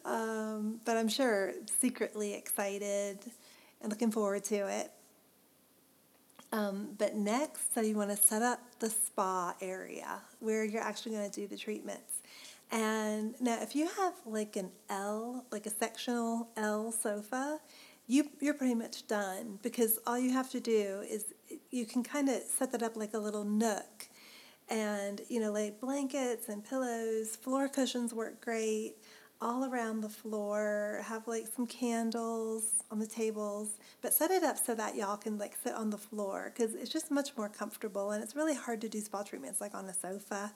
Um, 0.04 0.82
but 0.84 0.98
I'm 0.98 1.08
sure 1.08 1.54
secretly 1.80 2.34
excited 2.34 3.20
and 3.82 3.90
looking 3.90 4.12
forward 4.12 4.44
to 4.46 4.68
it. 4.68 4.92
Um, 6.52 6.96
but 6.98 7.16
next, 7.16 7.74
so 7.74 7.82
you 7.82 7.96
want 7.96 8.10
to 8.10 8.18
set 8.18 8.42
up 8.42 8.60
the 8.80 8.90
spa 8.90 9.56
area 9.62 10.20
where 10.40 10.64
you're 10.64 10.82
actually 10.82 11.14
going 11.14 11.30
to 11.30 11.42
do 11.42 11.48
the 11.48 11.58
treatments. 11.58 12.22
And 12.72 13.36
now, 13.40 13.58
if 13.62 13.76
you 13.76 13.88
have 13.98 14.14
like 14.26 14.56
an 14.56 14.72
L, 14.90 15.46
like 15.52 15.66
a 15.66 15.72
sectional 15.72 16.50
L 16.56 16.92
sofa, 16.92 17.60
you 18.10 18.28
you're 18.42 18.56
pretty 18.56 18.74
much 18.74 19.08
done 19.08 19.60
because 19.62 20.00
all 20.08 20.18
you 20.18 20.34
have 20.34 20.50
to 20.50 20.60
do 20.60 21.04
is 21.08 21.26
you 21.70 21.86
can 21.86 22.04
kind 22.04 22.28
of 22.28 22.42
set 22.42 22.72
that 22.72 22.82
up 22.82 22.98
like 22.98 23.14
a 23.14 23.20
little 23.20 23.46
nook, 23.46 24.10
and 24.68 25.22
you 25.30 25.40
know, 25.40 25.52
lay 25.52 25.70
blankets 25.80 26.50
and 26.50 26.68
pillows, 26.68 27.36
floor 27.36 27.70
cushions 27.70 28.14
work 28.14 28.42
great. 28.44 28.96
All 29.42 29.64
around 29.64 30.02
the 30.02 30.10
floor, 30.10 31.02
have 31.06 31.26
like 31.26 31.48
some 31.48 31.66
candles 31.66 32.84
on 32.92 33.00
the 33.00 33.08
tables, 33.08 33.78
but 34.02 34.14
set 34.14 34.32
it 34.32 34.44
up 34.44 34.58
so 34.58 34.76
that 34.76 34.98
y'all 34.98 35.16
can 35.16 35.38
like 35.38 35.56
sit 35.64 35.74
on 35.74 35.92
the 35.92 35.98
floor 35.98 36.52
because 36.54 36.76
it's 36.76 36.90
just 36.90 37.10
much 37.10 37.38
more 37.38 37.48
comfortable 37.48 38.12
and 38.12 38.22
it's 38.22 38.36
really 38.36 38.54
hard 38.56 38.82
to 38.82 38.90
do 38.90 39.00
spa 39.00 39.24
treatments 39.24 39.62
like 39.62 39.74
on 39.74 39.86
a 39.86 39.94
sofa. 39.94 40.52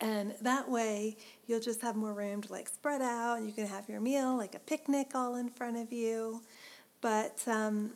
And 0.00 0.34
that 0.42 0.68
way 0.70 1.16
you'll 1.46 1.60
just 1.60 1.80
have 1.80 1.96
more 1.96 2.12
room 2.12 2.42
to 2.42 2.52
like 2.52 2.68
spread 2.68 3.00
out 3.00 3.38
and 3.38 3.46
you 3.46 3.52
can 3.52 3.66
have 3.66 3.88
your 3.88 4.00
meal 4.00 4.36
like 4.36 4.54
a 4.54 4.58
picnic 4.58 5.12
all 5.14 5.36
in 5.36 5.48
front 5.48 5.76
of 5.76 5.92
you. 5.92 6.42
But 7.00 7.42
um, 7.46 7.92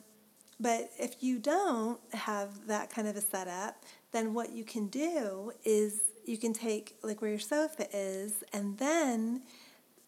but 0.59 0.91
if 0.99 1.23
you 1.23 1.39
don't 1.39 1.99
have 2.13 2.67
that 2.67 2.91
kind 2.91 3.07
of 3.07 3.15
a 3.15 3.21
setup, 3.21 3.83
then 4.11 4.33
what 4.33 4.51
you 4.51 4.63
can 4.63 4.87
do 4.87 5.51
is 5.63 6.01
you 6.25 6.37
can 6.37 6.53
take 6.53 6.95
like 7.03 7.21
where 7.21 7.31
your 7.31 7.39
sofa 7.39 7.87
is 7.91 8.43
and 8.53 8.77
then 8.77 9.41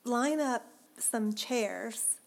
line 0.03 0.39
up 0.39 0.63
some 0.97 1.33
chairs 1.33 2.17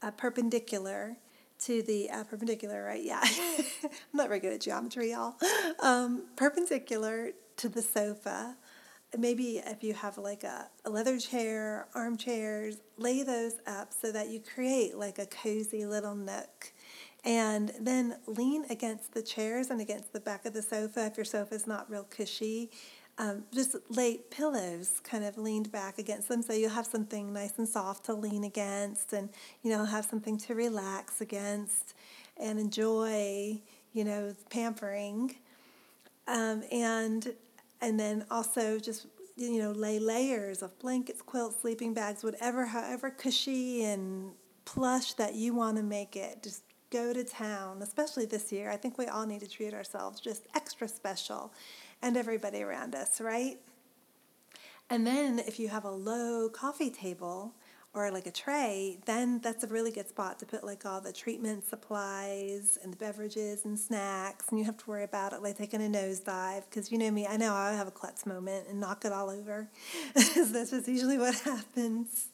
uh, 0.00 0.10
perpendicular 0.12 1.16
to 1.60 1.82
the 1.82 2.10
uh, 2.10 2.24
perpendicular, 2.24 2.84
right? 2.84 3.02
Yeah, 3.02 3.20
I'm 3.84 3.90
not 4.12 4.28
very 4.28 4.40
good 4.40 4.52
at 4.52 4.60
geometry, 4.60 5.12
y'all. 5.12 5.34
Um, 5.80 6.24
perpendicular 6.36 7.32
to 7.58 7.68
the 7.68 7.82
sofa. 7.82 8.56
Maybe 9.16 9.58
if 9.58 9.82
you 9.82 9.94
have 9.94 10.18
like 10.18 10.42
a, 10.42 10.68
a 10.84 10.90
leather 10.90 11.18
chair, 11.18 11.86
armchairs, 11.94 12.76
lay 12.96 13.22
those 13.22 13.54
up 13.66 13.92
so 13.92 14.10
that 14.12 14.30
you 14.30 14.40
create 14.40 14.96
like 14.96 15.18
a 15.18 15.26
cozy 15.26 15.84
little 15.84 16.14
nook. 16.14 16.72
And 17.24 17.72
then 17.78 18.16
lean 18.26 18.64
against 18.68 19.14
the 19.14 19.22
chairs 19.22 19.70
and 19.70 19.80
against 19.80 20.12
the 20.12 20.20
back 20.20 20.44
of 20.44 20.54
the 20.54 20.62
sofa 20.62 21.06
if 21.06 21.16
your 21.16 21.24
sofa 21.24 21.54
is 21.54 21.66
not 21.68 21.88
real 21.88 22.04
cushy 22.04 22.70
um, 23.18 23.44
just 23.52 23.76
lay 23.90 24.18
pillows 24.30 25.00
kind 25.04 25.24
of 25.24 25.36
leaned 25.36 25.70
back 25.70 25.98
against 25.98 26.28
them 26.28 26.42
so 26.42 26.52
you'll 26.52 26.70
have 26.70 26.86
something 26.86 27.32
nice 27.32 27.58
and 27.58 27.68
soft 27.68 28.06
to 28.06 28.14
lean 28.14 28.44
against 28.44 29.12
and 29.12 29.28
you 29.62 29.70
know 29.70 29.84
have 29.84 30.04
something 30.04 30.38
to 30.38 30.54
relax 30.54 31.20
against 31.20 31.94
and 32.38 32.58
enjoy 32.58 33.60
you 33.92 34.04
know 34.04 34.34
pampering 34.50 35.36
um, 36.26 36.62
and 36.72 37.34
and 37.82 38.00
then 38.00 38.24
also 38.30 38.78
just 38.78 39.06
you 39.36 39.60
know 39.60 39.72
lay 39.72 39.98
layers 39.98 40.62
of 40.62 40.78
blankets 40.78 41.20
quilts 41.20 41.60
sleeping 41.60 41.92
bags 41.92 42.24
whatever 42.24 42.66
however 42.66 43.10
cushy 43.10 43.84
and 43.84 44.32
plush 44.64 45.12
that 45.14 45.34
you 45.34 45.54
want 45.54 45.76
to 45.76 45.82
make 45.82 46.16
it 46.16 46.42
just 46.42 46.62
go 46.90 47.12
to 47.12 47.24
town 47.24 47.80
especially 47.82 48.26
this 48.26 48.52
year 48.52 48.70
i 48.70 48.76
think 48.76 48.98
we 48.98 49.06
all 49.06 49.26
need 49.26 49.40
to 49.40 49.48
treat 49.48 49.74
ourselves 49.74 50.20
just 50.20 50.46
extra 50.54 50.86
special 50.86 51.52
and 52.02 52.16
everybody 52.16 52.62
around 52.62 52.94
us, 52.94 53.20
right? 53.20 53.58
And 54.90 55.06
then 55.06 55.38
if 55.38 55.58
you 55.58 55.68
have 55.68 55.84
a 55.84 55.90
low 55.90 56.50
coffee 56.50 56.90
table 56.90 57.54
or 57.94 58.10
like 58.10 58.26
a 58.26 58.30
tray, 58.30 58.98
then 59.04 59.38
that's 59.40 59.64
a 59.64 59.66
really 59.66 59.90
good 59.90 60.08
spot 60.08 60.38
to 60.38 60.46
put 60.46 60.64
like 60.64 60.86
all 60.86 61.00
the 61.00 61.12
treatment 61.12 61.66
supplies 61.66 62.78
and 62.82 62.92
the 62.92 62.96
beverages 62.96 63.64
and 63.66 63.78
snacks. 63.78 64.46
And 64.48 64.58
you 64.58 64.64
have 64.64 64.78
to 64.78 64.90
worry 64.90 65.04
about 65.04 65.32
it 65.32 65.42
like 65.42 65.58
taking 65.58 65.84
a 65.84 65.88
nosedive 65.88 66.64
because 66.70 66.90
you 66.90 66.96
know 66.96 67.10
me, 67.10 67.26
I 67.26 67.36
know 67.36 67.52
I'll 67.52 67.76
have 67.76 67.88
a 67.88 67.92
klutz 67.92 68.24
moment 68.24 68.66
and 68.68 68.80
knock 68.80 69.04
it 69.04 69.12
all 69.12 69.28
over. 69.28 69.68
that's 70.14 70.70
just 70.70 70.88
usually 70.88 71.18
what 71.18 71.34
happens. 71.34 72.28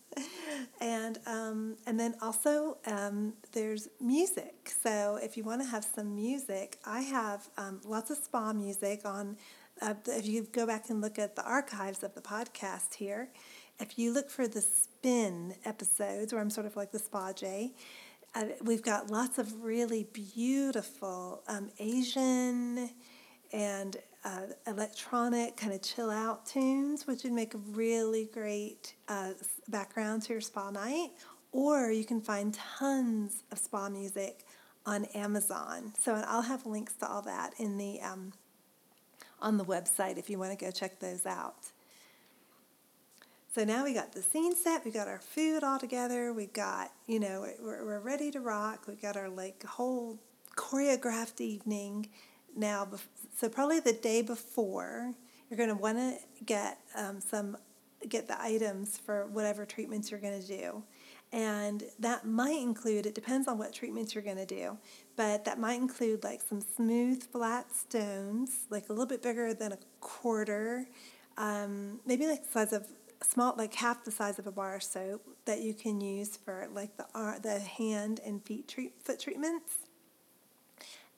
And 0.80 1.18
um, 1.26 1.76
and 1.86 1.98
then 1.98 2.14
also 2.22 2.78
um, 2.86 3.34
there's 3.52 3.88
music. 4.00 4.72
So 4.82 5.18
if 5.22 5.36
you 5.36 5.44
want 5.44 5.60
to 5.62 5.68
have 5.68 5.84
some 5.84 6.14
music, 6.14 6.78
I 6.84 7.00
have 7.00 7.48
um, 7.56 7.80
lots 7.84 8.10
of 8.10 8.18
spa 8.18 8.52
music 8.52 9.02
on 9.04 9.36
uh, 9.80 9.94
if 10.06 10.26
you 10.26 10.46
go 10.52 10.66
back 10.66 10.90
and 10.90 11.00
look 11.00 11.18
at 11.18 11.36
the 11.36 11.44
archives 11.44 12.02
of 12.02 12.14
the 12.14 12.20
podcast 12.20 12.94
here, 12.94 13.30
if 13.80 13.98
you 13.98 14.12
look 14.12 14.30
for 14.30 14.48
the 14.48 14.60
spin 14.60 15.54
episodes, 15.64 16.32
where 16.32 16.40
I'm 16.40 16.50
sort 16.50 16.66
of 16.66 16.76
like 16.76 16.92
the 16.92 16.98
spa 16.98 17.32
J, 17.32 17.72
uh, 18.34 18.44
we've 18.62 18.82
got 18.82 19.10
lots 19.10 19.38
of 19.38 19.62
really 19.62 20.04
beautiful 20.12 21.42
um, 21.48 21.70
Asian 21.78 22.90
and 23.52 23.96
uh, 24.24 24.42
electronic 24.66 25.56
kind 25.56 25.72
of 25.72 25.82
chill 25.82 26.10
out 26.10 26.44
tunes, 26.46 27.06
which 27.06 27.22
would 27.24 27.32
make 27.32 27.54
a 27.54 27.58
really 27.58 28.28
great 28.32 28.94
uh, 29.08 29.30
background 29.68 30.22
to 30.22 30.34
your 30.34 30.40
spa 30.40 30.70
night. 30.70 31.10
Or 31.52 31.90
you 31.90 32.04
can 32.04 32.20
find 32.20 32.52
tons 32.52 33.42
of 33.50 33.58
spa 33.58 33.88
music 33.88 34.44
on 34.84 35.06
Amazon. 35.06 35.92
So 35.98 36.14
I'll 36.26 36.42
have 36.42 36.66
links 36.66 36.94
to 36.96 37.08
all 37.08 37.22
that 37.22 37.54
in 37.58 37.78
the 37.78 38.00
um, 38.00 38.32
on 39.40 39.56
the 39.56 39.64
website 39.64 40.18
if 40.18 40.28
you 40.28 40.38
want 40.38 40.58
to 40.58 40.62
go 40.62 40.70
check 40.70 40.98
those 41.00 41.24
out. 41.24 41.70
So 43.58 43.64
now 43.64 43.82
we 43.82 43.92
got 43.92 44.12
the 44.12 44.22
scene 44.22 44.54
set, 44.54 44.84
we 44.84 44.92
got 44.92 45.08
our 45.08 45.18
food 45.18 45.64
all 45.64 45.80
together, 45.80 46.32
we 46.32 46.46
got, 46.46 46.92
you 47.08 47.18
know, 47.18 47.44
we're, 47.60 47.84
we're 47.84 47.98
ready 47.98 48.30
to 48.30 48.38
rock, 48.38 48.84
we 48.86 48.94
got 48.94 49.16
our 49.16 49.28
like 49.28 49.64
whole 49.64 50.20
choreographed 50.54 51.40
evening. 51.40 52.08
Now, 52.54 52.88
so 53.36 53.48
probably 53.48 53.80
the 53.80 53.94
day 53.94 54.22
before, 54.22 55.12
you're 55.50 55.56
going 55.56 55.70
to 55.70 55.74
want 55.74 55.98
to 55.98 56.18
get 56.44 56.78
um, 56.94 57.20
some, 57.20 57.56
get 58.08 58.28
the 58.28 58.40
items 58.40 58.96
for 58.96 59.26
whatever 59.26 59.66
treatments 59.66 60.12
you're 60.12 60.20
going 60.20 60.40
to 60.40 60.46
do. 60.46 60.84
And 61.32 61.82
that 61.98 62.24
might 62.24 62.60
include, 62.60 63.06
it 63.06 63.14
depends 63.16 63.48
on 63.48 63.58
what 63.58 63.72
treatments 63.72 64.14
you're 64.14 64.22
going 64.22 64.36
to 64.36 64.46
do, 64.46 64.78
but 65.16 65.44
that 65.46 65.58
might 65.58 65.80
include 65.80 66.22
like 66.22 66.42
some 66.42 66.60
smooth 66.60 67.24
flat 67.24 67.74
stones, 67.74 68.66
like 68.70 68.88
a 68.88 68.92
little 68.92 69.04
bit 69.04 69.20
bigger 69.20 69.52
than 69.52 69.72
a 69.72 69.78
quarter, 69.98 70.86
um, 71.36 71.98
maybe 72.06 72.28
like 72.28 72.44
the 72.44 72.52
size 72.52 72.72
of 72.72 72.86
small, 73.22 73.54
like 73.56 73.74
half 73.74 74.04
the 74.04 74.10
size 74.10 74.38
of 74.38 74.46
a 74.46 74.52
bar 74.52 74.80
soap 74.80 75.22
that 75.44 75.60
you 75.60 75.74
can 75.74 76.00
use 76.00 76.36
for 76.36 76.68
like 76.72 76.96
the 76.96 77.06
the 77.42 77.58
hand 77.58 78.20
and 78.24 78.44
feet 78.44 78.68
treat, 78.68 79.02
foot 79.02 79.20
treatments, 79.20 79.72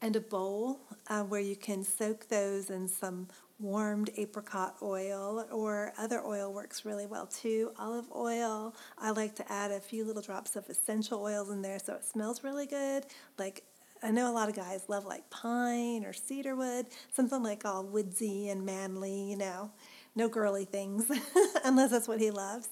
and 0.00 0.16
a 0.16 0.21
bowl 0.21 0.80
uh, 1.09 1.23
where 1.23 1.40
you 1.40 1.57
can 1.57 1.85
soak 1.85 2.28
those 2.28 2.71
in 2.71 2.88
some 2.88 3.28
warmed 3.59 4.09
apricot 4.16 4.75
oil 4.80 5.47
or 5.52 5.92
other 5.99 6.23
oil 6.25 6.52
works 6.52 6.85
really 6.85 7.07
well 7.07 7.26
too. 7.26 7.73
Olive 7.78 8.11
oil, 8.16 8.75
I 8.99 9.11
like 9.11 9.35
to 9.37 9.52
add 9.52 9.71
a 9.71 9.80
few 9.80 10.04
little 10.04 10.23
drops 10.23 10.57
of 10.57 10.69
essential 10.71 11.23
oils 11.23 11.50
in 11.50 11.61
there 11.61 11.78
so 11.78 11.95
it 11.95 12.04
smells 12.04 12.42
really 12.42 12.66
good. 12.66 13.04
Like 13.38 13.64
I 14.02 14.11
know 14.11 14.30
a 14.30 14.33
lot 14.33 14.49
of 14.49 14.57
guys 14.57 14.85
love 14.88 15.04
like 15.04 15.28
pine 15.28 16.04
or 16.07 16.14
cedarwood, 16.14 16.87
something 17.12 17.42
like 17.42 17.66
all 17.66 17.85
woodsy 17.85 18.49
and 18.49 18.64
manly, 18.64 19.30
you 19.30 19.37
know, 19.37 19.71
no 20.14 20.29
girly 20.29 20.64
things, 20.64 21.11
unless 21.64 21.90
that's 21.90 22.09
what 22.09 22.21
he 22.21 22.31
loves. 22.31 22.69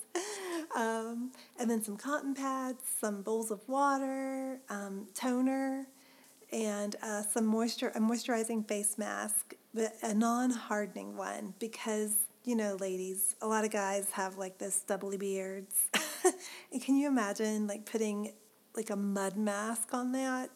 Um, 0.76 1.32
and 1.58 1.70
then 1.70 1.82
some 1.82 1.96
cotton 1.96 2.34
pads, 2.34 2.82
some 3.00 3.22
bowls 3.22 3.50
of 3.50 3.66
water, 3.68 4.60
um, 4.68 5.06
toner, 5.14 5.86
and 6.52 6.96
uh, 7.02 7.22
some 7.22 7.46
moisture, 7.46 7.88
a 7.94 8.00
moisturizing 8.00 8.66
face 8.66 8.98
mask, 8.98 9.54
but 9.74 9.94
a 10.02 10.14
non-hardening 10.14 11.16
one 11.16 11.54
because 11.58 12.16
you 12.44 12.56
know, 12.56 12.78
ladies, 12.80 13.36
a 13.42 13.46
lot 13.46 13.66
of 13.66 13.70
guys 13.70 14.10
have 14.12 14.38
like 14.38 14.56
this 14.56 14.74
stubbly 14.74 15.18
beards. 15.18 15.90
and 16.72 16.82
can 16.82 16.96
you 16.96 17.06
imagine 17.06 17.66
like 17.66 17.84
putting 17.84 18.32
like 18.74 18.88
a 18.88 18.96
mud 18.96 19.36
mask 19.36 19.92
on 19.92 20.12
that? 20.12 20.48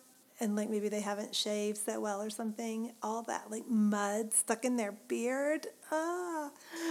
And 0.42 0.56
like 0.56 0.68
maybe 0.68 0.88
they 0.88 1.00
haven't 1.00 1.37
shaved 1.37 1.78
so 1.78 2.00
well 2.00 2.20
or 2.20 2.28
something. 2.28 2.92
All 3.00 3.22
that 3.22 3.49
like 3.49 3.68
mud 3.68 4.34
stuck 4.34 4.64
in 4.64 4.76
their 4.76 4.90
beard. 5.06 5.68
Ah. 5.92 6.50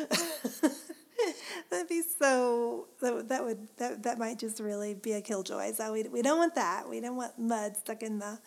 That'd 1.70 1.90
be 1.90 2.02
so. 2.02 2.88
That, 3.02 3.28
that 3.28 3.44
would 3.44 3.68
that 3.76 4.04
that 4.04 4.18
might 4.18 4.40
just 4.40 4.62
really 4.62 4.94
be 4.94 5.12
a 5.12 5.22
killjoy. 5.22 5.74
So 5.74 5.92
we 5.92 6.04
we 6.04 6.22
don't 6.22 6.38
want 6.38 6.56
that. 6.56 6.90
We 6.90 7.02
don't 7.02 7.18
want 7.18 7.38
mud 7.38 7.76
stuck 7.76 8.02
in 8.02 8.20
the. 8.20 8.40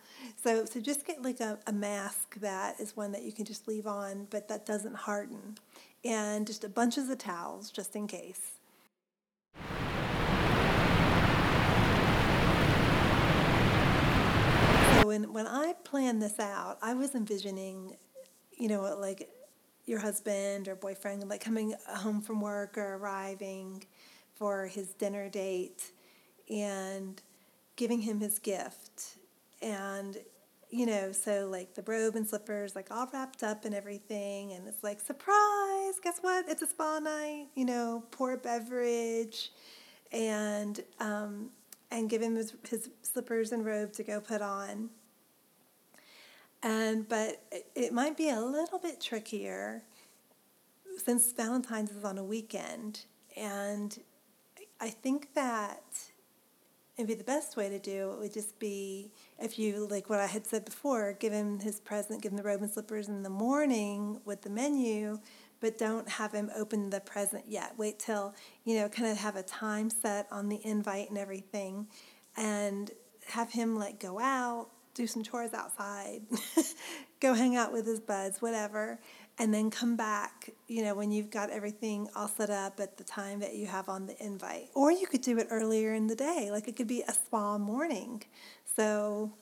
So 0.43 0.65
so 0.65 0.81
just 0.81 1.07
get 1.07 1.21
like 1.21 1.41
a, 1.41 1.59
a 1.67 1.73
mask 1.73 2.41
that 2.41 2.81
is 2.81 2.97
one 2.97 3.13
that 3.13 3.25
you 3.25 3.33
can 3.33 3.45
just 3.45 3.69
leave 3.69 3.87
on, 3.87 4.27
but 4.31 4.49
that 4.49 4.65
doesn't 4.65 4.97
harden, 4.97 5.59
and 6.03 6.47
just 6.47 6.65
a 6.65 6.69
bunches 6.71 7.05
of 7.05 7.11
the 7.11 7.17
towels 7.17 7.71
just 7.71 7.95
in 7.95 8.07
case. 8.07 8.54
So 15.05 15.09
when 15.09 15.35
when 15.35 15.47
I 15.47 15.75
planned 15.85 16.23
this 16.23 16.41
out, 16.41 16.79
I 16.81 16.95
was 16.95 17.15
envisioning, 17.15 17.95
you 18.57 18.69
know, 18.69 18.81
like 18.99 19.29
your 19.85 19.99
husband 19.99 20.67
or 20.67 20.75
boyfriend 20.75 21.29
like 21.29 21.45
coming 21.45 21.75
home 21.87 22.23
from 22.23 22.41
work 22.41 22.79
or 22.79 22.95
arriving 22.95 23.85
for 24.35 24.67
his 24.67 24.95
dinner 24.95 25.29
date 25.29 25.93
and 26.49 27.21
giving 27.77 28.01
him 28.01 28.19
his 28.19 28.39
gift. 28.39 29.19
And 29.61 30.17
you 30.71 30.87
know 30.87 31.13
so 31.13 31.49
like 31.51 31.75
the 31.75 31.83
robe 31.83 32.17
and 32.17 32.27
slippers 32.27 32.75
like 32.75 32.91
all 32.91 33.07
wrapped 33.13 33.43
up 33.43 33.67
and 33.67 33.75
everything. 33.75 34.55
And 34.55 34.67
it's 34.67 34.83
like 34.83 35.03
surprise! 35.03 36.01
Guess 36.03 36.21
what? 36.23 36.49
It's 36.49 36.63
a 36.63 36.67
spa 36.67 36.99
night 36.99 37.49
you 37.55 37.67
know 37.67 38.05
pour 38.11 38.39
beverage. 38.39 39.53
And 40.13 40.83
um, 40.99 41.51
and 41.95 42.11
give 42.11 42.21
him 42.21 42.35
his, 42.35 42.55
his 42.69 42.91
slippers 43.03 43.53
and 43.53 43.65
robe 43.65 43.93
to 43.93 44.03
go 44.03 44.21
put 44.21 44.43
on. 44.43 44.91
And 46.63 47.09
but 47.09 47.43
it 47.75 47.93
might 47.93 48.17
be 48.17 48.31
a 48.31 48.41
little 48.41 48.79
bit 48.79 49.01
trickier 49.01 49.83
since 51.05 51.33
Valentine's 51.33 51.91
is 51.91 52.05
on 52.05 52.19
a 52.19 52.25
weekend, 52.25 53.05
and 53.37 53.99
I 54.81 54.91
think 54.91 55.35
that 55.35 55.83
it'd 56.97 57.09
be 57.09 57.15
the 57.15 57.25
best 57.25 57.57
way 57.57 57.69
to 57.69 57.79
do 57.79 58.13
it 58.13 58.19
would 58.21 58.33
just 58.33 58.59
be 58.59 59.11
if 59.39 59.59
you 59.59 59.87
like 59.91 60.09
what 60.09 60.21
I 60.21 60.27
had 60.27 60.47
said 60.47 60.65
before, 60.65 61.13
give 61.13 61.33
him 61.33 61.61
his 61.61 61.81
present, 61.81 62.23
give 62.23 62.33
him 62.33 62.39
the 62.39 62.45
robe 62.45 62.63
and 62.63 62.71
slippers 62.71 63.09
in 63.09 63.23
the 63.23 63.31
morning 63.31 64.21
with 64.25 64.43
the 64.43 64.51
menu, 64.51 65.19
but 65.65 65.79
don't 65.79 66.07
have 66.07 66.33
him 66.33 66.51
open 66.55 66.91
the 66.91 67.01
present 67.01 67.45
yet. 67.49 67.73
Wait 67.79 67.99
till 67.99 68.35
you 68.65 68.77
know, 68.77 68.87
kind 68.87 69.11
of 69.11 69.17
have 69.17 69.35
a 69.35 69.43
time 69.43 69.89
set 69.89 70.27
on 70.31 70.51
the 70.51 70.61
invite 70.63 71.09
and 71.09 71.17
everything, 71.17 71.87
and 72.37 72.91
have 73.29 73.51
him 73.51 73.75
like 73.75 73.99
go 73.99 74.21
out 74.21 74.69
do 74.95 75.07
some 75.07 75.23
chores 75.23 75.53
outside, 75.53 76.21
go 77.21 77.35
hang 77.35 77.57
out 77.57 77.73
with 77.73 77.87
his 77.87 78.01
buds, 78.01 78.41
whatever, 78.41 79.01
and 79.39 79.53
then 79.53 79.71
come 79.71 79.97
back, 79.97 80.51
you 80.69 80.83
know, 80.83 80.95
when 80.95 81.11
you've 81.11 81.31
got 81.31 81.51
everything 81.51 82.09
all 82.15 82.29
set 82.29 82.51
up 82.51 82.79
at 82.79 82.97
the 82.97 83.05
time 83.05 83.41
that 83.41 83.55
you 83.55 83.67
have 83.67 83.89
on 83.89 84.07
the 84.07 84.25
invite. 84.25 84.69
Or 84.75 84.93
you 84.93 85.07
could 85.07 85.23
do 85.23 85.37
it 85.39 85.49
earlier 85.51 85.95
in 85.95 86.07
the 86.07 86.15
day, 86.15 86.49
like 86.51 86.69
it 86.69 86.77
could 86.77 86.87
be 86.87 87.03
a 87.03 87.13
spa 87.13 87.59
morning. 87.59 88.23
So, 88.77 89.33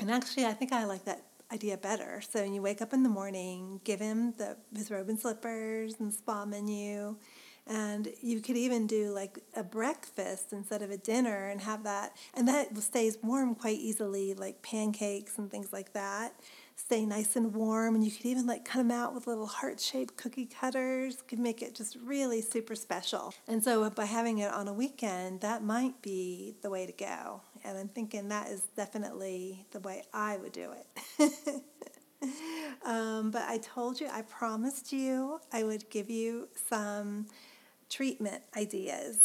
and 0.00 0.10
actually, 0.10 0.46
I 0.46 0.52
think 0.54 0.72
I 0.72 0.84
like 0.84 1.04
that 1.04 1.22
idea 1.54 1.76
better. 1.78 2.20
So, 2.20 2.42
when 2.42 2.52
you 2.52 2.62
wake 2.62 2.82
up 2.82 2.92
in 2.92 3.02
the 3.02 3.08
morning, 3.08 3.80
give 3.84 4.00
him 4.00 4.34
the 4.36 4.56
his 4.76 4.90
robe 4.90 5.08
and 5.08 5.18
slippers 5.18 5.94
and 6.00 6.12
spa 6.12 6.44
menu 6.44 7.16
and 7.66 8.08
you 8.20 8.40
could 8.40 8.56
even 8.56 8.86
do 8.86 9.10
like 9.10 9.38
a 9.56 9.62
breakfast 9.62 10.52
instead 10.52 10.82
of 10.82 10.90
a 10.90 10.96
dinner 10.96 11.48
and 11.48 11.62
have 11.62 11.84
that 11.84 12.14
and 12.34 12.46
that 12.46 12.76
stays 12.78 13.16
warm 13.22 13.54
quite 13.54 13.78
easily 13.78 14.34
like 14.34 14.60
pancakes 14.62 15.38
and 15.38 15.50
things 15.50 15.72
like 15.72 15.92
that 15.94 16.34
stay 16.76 17.06
nice 17.06 17.36
and 17.36 17.54
warm 17.54 17.94
and 17.94 18.04
you 18.04 18.10
could 18.10 18.26
even 18.26 18.46
like 18.46 18.64
cut 18.64 18.78
them 18.78 18.90
out 18.90 19.14
with 19.14 19.26
little 19.26 19.46
heart-shaped 19.46 20.16
cookie 20.16 20.46
cutters 20.46 21.22
could 21.28 21.38
make 21.38 21.62
it 21.62 21.74
just 21.74 21.96
really 22.04 22.40
super 22.40 22.74
special. 22.74 23.32
And 23.48 23.62
so 23.62 23.88
by 23.90 24.04
having 24.04 24.38
it 24.38 24.52
on 24.52 24.68
a 24.68 24.72
weekend 24.72 25.40
that 25.42 25.62
might 25.62 26.02
be 26.02 26.54
the 26.62 26.70
way 26.70 26.86
to 26.86 26.92
go. 26.92 27.42
And 27.64 27.78
i'm 27.78 27.88
thinking 27.88 28.28
that 28.28 28.48
is 28.48 28.62
definitely 28.76 29.66
the 29.70 29.80
way 29.80 30.04
i 30.12 30.36
would 30.36 30.52
do 30.52 30.70
it. 30.72 31.62
Um, 32.86 33.30
but 33.30 33.42
i 33.42 33.58
told 33.58 34.00
you 34.00 34.08
i 34.10 34.22
promised 34.22 34.92
you 34.92 35.40
i 35.52 35.62
would 35.62 35.90
give 35.90 36.08
you 36.08 36.48
some 36.68 37.26
treatment 37.90 38.42
ideas. 38.56 39.18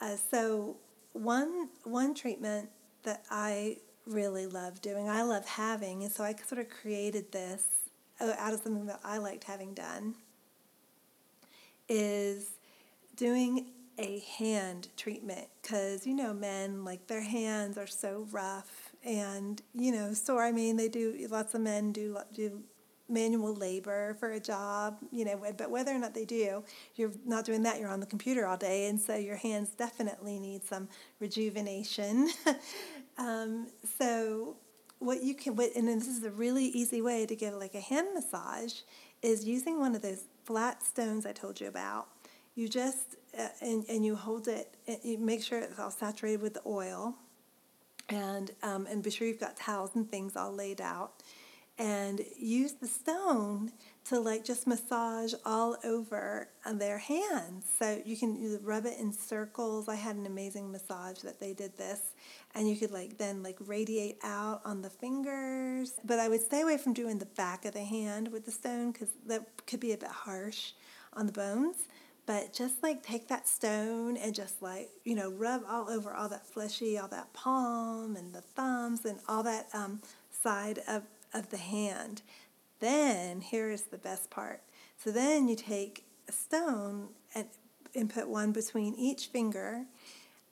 Uh, 0.00 0.16
so 0.30 0.76
one 1.12 1.68
one 1.84 2.14
treatment 2.14 2.68
that 3.02 3.24
I 3.30 3.78
really 4.08 4.46
love 4.46 4.80
doing, 4.80 5.08
I 5.08 5.22
love 5.22 5.46
having, 5.46 6.02
and 6.02 6.12
so 6.12 6.24
I 6.24 6.34
sort 6.46 6.60
of 6.60 6.68
created 6.70 7.30
this 7.32 7.66
uh, 8.20 8.32
out 8.38 8.54
of 8.54 8.60
something 8.60 8.86
that 8.86 9.00
I 9.04 9.18
liked 9.18 9.44
having 9.44 9.74
done. 9.74 10.14
Is 11.88 12.50
doing 13.16 13.66
a 13.98 14.20
hand 14.38 14.88
treatment 14.96 15.48
because 15.60 16.06
you 16.06 16.14
know 16.14 16.32
men 16.32 16.84
like 16.84 17.06
their 17.08 17.22
hands 17.22 17.76
are 17.76 17.86
so 17.86 18.26
rough 18.30 18.92
and 19.04 19.60
you 19.74 19.90
know 19.90 20.12
so 20.12 20.38
I 20.38 20.52
mean 20.52 20.76
they 20.76 20.88
do 20.88 21.26
lots 21.28 21.54
of 21.54 21.62
men 21.62 21.90
do 21.90 22.16
do 22.32 22.62
manual 23.08 23.54
labor 23.54 24.14
for 24.20 24.32
a 24.32 24.40
job, 24.40 24.98
you 25.10 25.24
know, 25.24 25.40
but 25.56 25.70
whether 25.70 25.94
or 25.94 25.98
not 25.98 26.14
they 26.14 26.24
do, 26.24 26.62
you're 26.94 27.12
not 27.24 27.44
doing 27.44 27.62
that, 27.62 27.80
you're 27.80 27.88
on 27.88 28.00
the 28.00 28.06
computer 28.06 28.46
all 28.46 28.56
day, 28.56 28.86
and 28.88 29.00
so 29.00 29.16
your 29.16 29.36
hands 29.36 29.70
definitely 29.70 30.38
need 30.38 30.62
some 30.64 30.88
rejuvenation. 31.18 32.28
um, 33.18 33.68
so, 33.98 34.56
what 35.00 35.22
you 35.22 35.34
can, 35.34 35.56
what, 35.56 35.74
and 35.76 35.88
this 35.88 36.08
is 36.08 36.24
a 36.24 36.30
really 36.30 36.66
easy 36.66 37.02
way 37.02 37.26
to 37.26 37.36
give 37.36 37.54
like 37.54 37.74
a 37.74 37.80
hand 37.80 38.08
massage, 38.14 38.80
is 39.22 39.44
using 39.44 39.78
one 39.78 39.94
of 39.94 40.02
those 40.02 40.24
flat 40.44 40.82
stones 40.82 41.26
I 41.26 41.32
told 41.32 41.60
you 41.60 41.68
about. 41.68 42.08
You 42.54 42.68
just, 42.68 43.16
uh, 43.38 43.48
and, 43.60 43.84
and 43.88 44.04
you 44.04 44.16
hold 44.16 44.48
it, 44.48 44.74
and 44.86 44.98
you 45.02 45.18
make 45.18 45.42
sure 45.42 45.60
it's 45.60 45.78
all 45.78 45.90
saturated 45.90 46.42
with 46.42 46.54
the 46.54 46.62
oil, 46.66 47.14
and, 48.08 48.50
um, 48.62 48.86
and 48.86 49.02
be 49.02 49.10
sure 49.10 49.26
you've 49.26 49.40
got 49.40 49.56
towels 49.56 49.90
and 49.94 50.10
things 50.10 50.36
all 50.36 50.52
laid 50.52 50.80
out 50.80 51.22
and 51.78 52.20
use 52.36 52.72
the 52.72 52.86
stone 52.86 53.72
to 54.08 54.18
like 54.18 54.44
just 54.44 54.66
massage 54.66 55.34
all 55.44 55.76
over 55.84 56.48
their 56.72 56.98
hands. 56.98 57.66
So 57.78 58.00
you 58.04 58.16
can 58.16 58.58
rub 58.62 58.86
it 58.86 58.98
in 58.98 59.12
circles. 59.12 59.88
I 59.88 59.96
had 59.96 60.16
an 60.16 60.26
amazing 60.26 60.70
massage 60.70 61.18
that 61.20 61.40
they 61.40 61.52
did 61.52 61.76
this, 61.76 62.14
and 62.54 62.68
you 62.68 62.76
could 62.76 62.90
like 62.90 63.18
then 63.18 63.42
like 63.42 63.56
radiate 63.60 64.18
out 64.22 64.62
on 64.64 64.82
the 64.82 64.90
fingers. 64.90 65.94
But 66.04 66.18
I 66.18 66.28
would 66.28 66.40
stay 66.40 66.62
away 66.62 66.78
from 66.78 66.92
doing 66.94 67.18
the 67.18 67.26
back 67.26 67.64
of 67.64 67.74
the 67.74 67.84
hand 67.84 68.28
with 68.32 68.44
the 68.44 68.50
stone 68.50 68.92
because 68.92 69.08
that 69.26 69.66
could 69.66 69.80
be 69.80 69.92
a 69.92 69.98
bit 69.98 70.10
harsh 70.10 70.72
on 71.12 71.26
the 71.26 71.32
bones. 71.32 71.76
But 72.26 72.52
just 72.52 72.82
like 72.82 73.02
take 73.02 73.28
that 73.28 73.48
stone 73.48 74.18
and 74.18 74.34
just 74.34 74.60
like, 74.60 74.90
you 75.04 75.14
know, 75.14 75.30
rub 75.30 75.62
all 75.66 75.88
over 75.88 76.12
all 76.12 76.28
that 76.28 76.46
fleshy, 76.46 76.98
all 76.98 77.08
that 77.08 77.32
palm 77.32 78.16
and 78.16 78.34
the 78.34 78.42
thumbs 78.42 79.06
and 79.06 79.18
all 79.26 79.42
that 79.44 79.68
um, 79.72 80.02
side 80.30 80.80
of 80.86 81.04
of 81.34 81.50
the 81.50 81.58
hand. 81.58 82.22
Then, 82.80 83.40
here 83.40 83.70
is 83.70 83.82
the 83.82 83.98
best 83.98 84.30
part. 84.30 84.62
So 84.96 85.10
then 85.10 85.48
you 85.48 85.56
take 85.56 86.04
a 86.28 86.32
stone 86.32 87.08
and, 87.34 87.46
and 87.94 88.10
put 88.10 88.28
one 88.28 88.52
between 88.52 88.94
each 88.94 89.26
finger. 89.26 89.84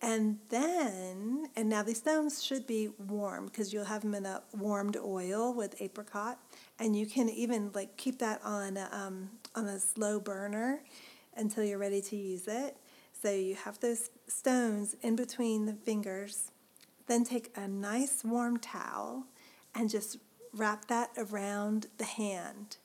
And 0.02 0.38
then, 0.50 1.48
and 1.56 1.68
now 1.68 1.82
these 1.82 1.98
stones 1.98 2.42
should 2.44 2.66
be 2.66 2.90
warm 3.08 3.46
because 3.46 3.72
you'll 3.72 3.84
have 3.84 4.02
them 4.02 4.14
in 4.14 4.26
a 4.26 4.42
warmed 4.56 4.96
oil 4.96 5.54
with 5.54 5.80
apricot. 5.80 6.38
And 6.78 6.94
you 6.96 7.06
can 7.06 7.28
even 7.30 7.70
like 7.74 7.96
keep 7.96 8.18
that 8.18 8.40
on 8.44 8.76
a, 8.76 8.88
um, 8.92 9.30
on 9.54 9.66
a 9.66 9.80
slow 9.80 10.20
burner 10.20 10.82
until 11.36 11.64
you're 11.64 11.78
ready 11.78 12.02
to 12.02 12.16
use 12.16 12.46
it. 12.46 12.76
So 13.22 13.30
you 13.32 13.54
have 13.54 13.80
those 13.80 14.10
stones 14.28 14.94
in 15.02 15.16
between 15.16 15.66
the 15.66 15.72
fingers. 15.72 16.52
Then 17.06 17.24
take 17.24 17.50
a 17.56 17.66
nice 17.66 18.22
warm 18.24 18.58
towel 18.58 19.26
and 19.74 19.88
just 19.88 20.18
wrap 20.56 20.86
that 20.88 21.10
around 21.16 21.86
the 21.98 22.04
hand 22.04 22.78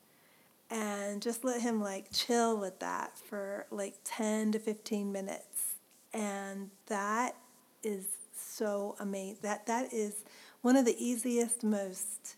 and 0.70 1.22
just 1.22 1.44
let 1.44 1.62
him 1.62 1.82
like 1.82 2.12
chill 2.14 2.58
with 2.58 2.80
that 2.80 3.18
for 3.18 3.66
like 3.72 3.96
10 4.04 4.54
to 4.54 4.60
15 4.60 5.12
minutes. 5.12 5.76
And 6.14 6.70
that 6.88 7.36
is 7.84 8.06
so 8.36 8.96
amazing 9.00 9.40
that 9.42 9.66
that 9.68 9.94
is 9.94 10.24
one 10.62 10.76
of 10.76 10.86
the 10.86 10.96
easiest 11.04 11.64
most 11.64 12.36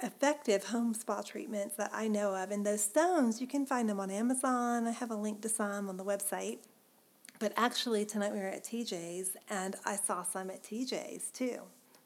effective 0.00 0.64
home 0.64 0.94
spa 0.94 1.22
treatments 1.22 1.76
that 1.76 1.90
I 1.92 2.08
know 2.08 2.34
of. 2.34 2.50
And 2.50 2.64
those 2.64 2.82
stones 2.82 3.40
you 3.40 3.46
can 3.46 3.66
find 3.66 3.88
them 3.88 4.00
on 4.00 4.10
Amazon. 4.10 4.86
I 4.86 4.92
have 4.92 5.10
a 5.10 5.16
link 5.16 5.42
to 5.42 5.48
some 5.48 5.88
on 5.88 5.96
the 5.96 6.04
website. 6.04 6.58
But 7.40 7.52
actually 7.56 8.04
tonight 8.04 8.32
we 8.32 8.38
were 8.38 8.46
at 8.46 8.64
TJ's 8.64 9.36
and 9.50 9.74
I 9.84 9.96
saw 9.96 10.22
some 10.22 10.50
at 10.50 10.62
TJ's 10.62 11.30
too 11.30 11.62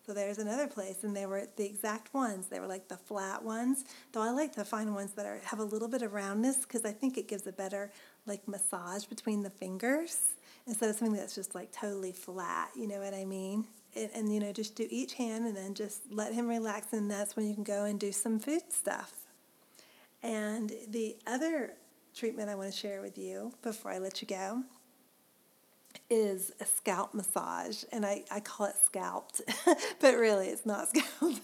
So 0.06 0.14
there's 0.14 0.38
another 0.38 0.68
place, 0.68 1.02
and 1.02 1.16
they 1.16 1.26
were 1.26 1.48
the 1.56 1.66
exact 1.66 2.14
ones. 2.14 2.46
They 2.46 2.60
were 2.60 2.68
like 2.68 2.86
the 2.86 2.96
flat 2.96 3.42
ones. 3.42 3.84
Though 4.12 4.22
I 4.22 4.30
like 4.30 4.54
the 4.54 4.64
fine 4.64 4.94
ones 4.94 5.10
that 5.12 5.26
are 5.26 5.40
have 5.44 5.58
a 5.58 5.64
little 5.64 5.88
bit 5.88 6.02
of 6.02 6.12
roundness 6.12 6.58
because 6.58 6.84
I 6.84 6.92
think 6.92 7.18
it 7.18 7.26
gives 7.26 7.44
a 7.48 7.52
better 7.52 7.90
like 8.24 8.46
massage 8.46 9.04
between 9.04 9.42
the 9.42 9.50
fingers 9.50 10.34
instead 10.68 10.90
of 10.90 10.96
something 10.96 11.16
that's 11.16 11.34
just 11.34 11.56
like 11.56 11.72
totally 11.72 12.12
flat. 12.12 12.70
You 12.76 12.86
know 12.86 13.00
what 13.00 13.14
I 13.14 13.24
mean? 13.24 13.66
And, 13.96 14.10
and 14.14 14.32
you 14.32 14.38
know, 14.38 14.52
just 14.52 14.76
do 14.76 14.86
each 14.90 15.14
hand 15.14 15.44
and 15.44 15.56
then 15.56 15.74
just 15.74 16.02
let 16.12 16.32
him 16.32 16.46
relax, 16.46 16.92
and 16.92 17.10
that's 17.10 17.34
when 17.34 17.48
you 17.48 17.54
can 17.54 17.64
go 17.64 17.84
and 17.84 17.98
do 17.98 18.12
some 18.12 18.38
food 18.38 18.62
stuff. 18.70 19.12
And 20.22 20.72
the 20.88 21.16
other 21.26 21.72
treatment 22.14 22.48
I 22.48 22.54
want 22.54 22.72
to 22.72 22.78
share 22.78 23.02
with 23.02 23.18
you 23.18 23.52
before 23.60 23.90
I 23.90 23.98
let 23.98 24.22
you 24.22 24.28
go 24.28 24.62
is 26.10 26.52
a 26.60 26.64
scalp 26.64 27.14
massage, 27.14 27.84
and 27.92 28.04
I, 28.04 28.24
I 28.30 28.40
call 28.40 28.66
it 28.66 28.76
scalped, 28.84 29.40
but 30.00 30.16
really 30.16 30.48
it's 30.48 30.66
not 30.66 30.88
scalped. 30.94 31.40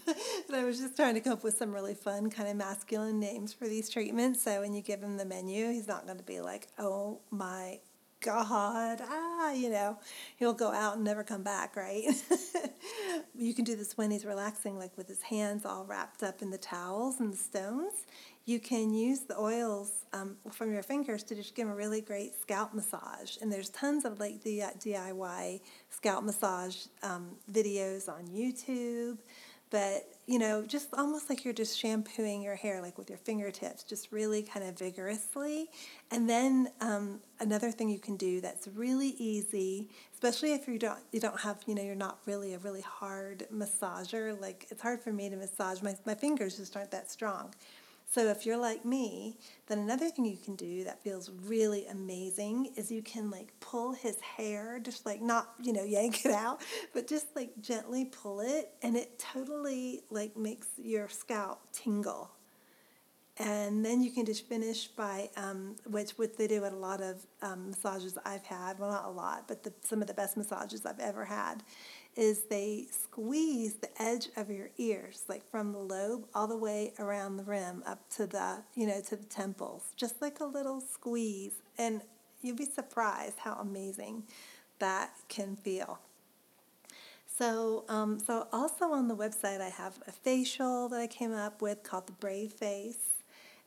but 0.48 0.58
I 0.58 0.64
was 0.64 0.78
just 0.78 0.96
trying 0.96 1.14
to 1.14 1.20
come 1.20 1.34
up 1.34 1.44
with 1.44 1.56
some 1.56 1.72
really 1.72 1.94
fun, 1.94 2.30
kind 2.30 2.48
of 2.48 2.56
masculine 2.56 3.20
names 3.20 3.52
for 3.52 3.68
these 3.68 3.88
treatments. 3.88 4.42
So 4.42 4.60
when 4.60 4.74
you 4.74 4.82
give 4.82 5.02
him 5.02 5.16
the 5.16 5.24
menu, 5.24 5.70
he's 5.70 5.88
not 5.88 6.06
going 6.06 6.18
to 6.18 6.24
be 6.24 6.40
like, 6.40 6.68
oh 6.78 7.20
my 7.30 7.78
God, 8.22 9.00
ah, 9.02 9.52
you 9.52 9.68
know, 9.68 9.98
he'll 10.36 10.54
go 10.54 10.72
out 10.72 10.94
and 10.94 11.04
never 11.04 11.22
come 11.24 11.42
back, 11.42 11.76
right? 11.76 12.04
you 13.34 13.52
can 13.52 13.64
do 13.64 13.76
this 13.76 13.96
when 13.98 14.10
he's 14.10 14.24
relaxing, 14.24 14.78
like 14.78 14.96
with 14.96 15.08
his 15.08 15.22
hands 15.22 15.66
all 15.66 15.84
wrapped 15.84 16.22
up 16.22 16.40
in 16.40 16.50
the 16.50 16.58
towels 16.58 17.20
and 17.20 17.32
the 17.32 17.36
stones 17.36 18.06
you 18.44 18.58
can 18.58 18.92
use 18.92 19.20
the 19.20 19.38
oils 19.38 20.04
um, 20.12 20.36
from 20.50 20.72
your 20.72 20.82
fingers 20.82 21.22
to 21.24 21.34
just 21.34 21.54
give 21.54 21.66
him 21.66 21.72
a 21.72 21.76
really 21.76 22.00
great 22.00 22.34
scalp 22.40 22.74
massage. 22.74 23.36
And 23.40 23.52
there's 23.52 23.68
tons 23.70 24.04
of 24.04 24.18
like 24.18 24.42
the 24.42 24.62
DIY 24.78 25.60
scalp 25.90 26.24
massage 26.24 26.76
um, 27.02 27.36
videos 27.50 28.08
on 28.08 28.26
YouTube. 28.26 29.18
But 29.70 30.06
you 30.32 30.38
know, 30.38 30.64
just 30.64 30.88
almost 30.94 31.28
like 31.28 31.44
you're 31.44 31.52
just 31.52 31.78
shampooing 31.78 32.40
your 32.40 32.56
hair, 32.56 32.80
like 32.80 32.96
with 32.96 33.10
your 33.10 33.18
fingertips, 33.18 33.82
just 33.82 34.10
really 34.10 34.42
kind 34.42 34.66
of 34.66 34.78
vigorously. 34.78 35.68
And 36.10 36.26
then 36.26 36.70
um, 36.80 37.20
another 37.38 37.70
thing 37.70 37.90
you 37.90 37.98
can 37.98 38.16
do 38.16 38.40
that's 38.40 38.66
really 38.68 39.08
easy, 39.18 39.90
especially 40.14 40.54
if 40.54 40.66
you 40.66 40.78
don't 40.78 41.00
you 41.12 41.20
don't 41.20 41.38
have 41.38 41.58
you 41.66 41.74
know 41.74 41.82
you're 41.82 41.94
not 41.94 42.20
really 42.24 42.54
a 42.54 42.58
really 42.60 42.80
hard 42.80 43.46
massager. 43.52 44.40
Like 44.40 44.68
it's 44.70 44.80
hard 44.80 45.02
for 45.02 45.12
me 45.12 45.28
to 45.28 45.36
massage 45.36 45.82
my 45.82 45.94
my 46.06 46.14
fingers 46.14 46.56
just 46.56 46.78
aren't 46.78 46.92
that 46.92 47.10
strong. 47.10 47.52
So 48.12 48.26
if 48.26 48.44
you're 48.44 48.58
like 48.58 48.84
me, 48.84 49.38
then 49.68 49.78
another 49.78 50.10
thing 50.10 50.26
you 50.26 50.36
can 50.36 50.54
do 50.54 50.84
that 50.84 51.02
feels 51.02 51.30
really 51.46 51.86
amazing 51.86 52.74
is 52.76 52.92
you 52.92 53.00
can 53.00 53.30
like 53.30 53.54
pull 53.60 53.94
his 53.94 54.20
hair, 54.20 54.78
just 54.78 55.06
like 55.06 55.22
not, 55.22 55.54
you 55.62 55.72
know, 55.72 55.82
yank 55.96 56.26
it 56.26 56.32
out, 56.32 56.60
but 56.92 57.06
just 57.06 57.34
like 57.34 57.52
gently 57.62 58.04
pull 58.04 58.40
it 58.40 58.74
and 58.82 58.98
it 58.98 59.18
totally 59.18 60.02
like 60.10 60.36
makes 60.36 60.66
your 60.76 61.08
scalp 61.08 61.62
tingle. 61.72 62.30
And 63.38 63.84
then 63.84 64.02
you 64.02 64.10
can 64.10 64.26
just 64.26 64.46
finish 64.46 64.88
by, 64.88 65.30
um, 65.36 65.76
which 65.86 66.10
what 66.12 66.36
they 66.36 66.46
do 66.46 66.64
at 66.64 66.72
a 66.72 66.76
lot 66.76 67.00
of 67.00 67.26
um, 67.40 67.70
massages 67.70 68.18
I've 68.26 68.44
had, 68.44 68.78
well 68.78 68.90
not 68.90 69.06
a 69.06 69.10
lot, 69.10 69.48
but 69.48 69.62
the, 69.62 69.72
some 69.82 70.02
of 70.02 70.06
the 70.06 70.14
best 70.14 70.36
massages 70.36 70.84
I've 70.84 71.00
ever 71.00 71.24
had, 71.24 71.62
is 72.14 72.42
they 72.42 72.86
squeeze 72.90 73.74
the 73.74 73.88
edge 74.00 74.28
of 74.36 74.50
your 74.50 74.68
ears, 74.76 75.24
like 75.28 75.48
from 75.50 75.72
the 75.72 75.78
lobe 75.78 76.26
all 76.34 76.46
the 76.46 76.56
way 76.56 76.92
around 76.98 77.38
the 77.38 77.44
rim 77.44 77.82
up 77.86 78.06
to 78.16 78.26
the, 78.26 78.62
you 78.74 78.86
know, 78.86 79.00
to 79.00 79.16
the 79.16 79.24
temples, 79.24 79.92
just 79.96 80.20
like 80.20 80.40
a 80.40 80.44
little 80.44 80.82
squeeze. 80.82 81.62
And 81.78 82.02
you'll 82.42 82.56
be 82.56 82.66
surprised 82.66 83.38
how 83.38 83.54
amazing 83.54 84.24
that 84.78 85.14
can 85.28 85.56
feel. 85.56 86.00
So, 87.38 87.84
um, 87.88 88.20
so 88.20 88.46
also 88.52 88.92
on 88.92 89.08
the 89.08 89.16
website, 89.16 89.62
I 89.62 89.70
have 89.70 89.98
a 90.06 90.12
facial 90.12 90.90
that 90.90 91.00
I 91.00 91.06
came 91.06 91.32
up 91.32 91.62
with 91.62 91.82
called 91.82 92.06
the 92.06 92.12
Brave 92.12 92.52
Face, 92.52 93.11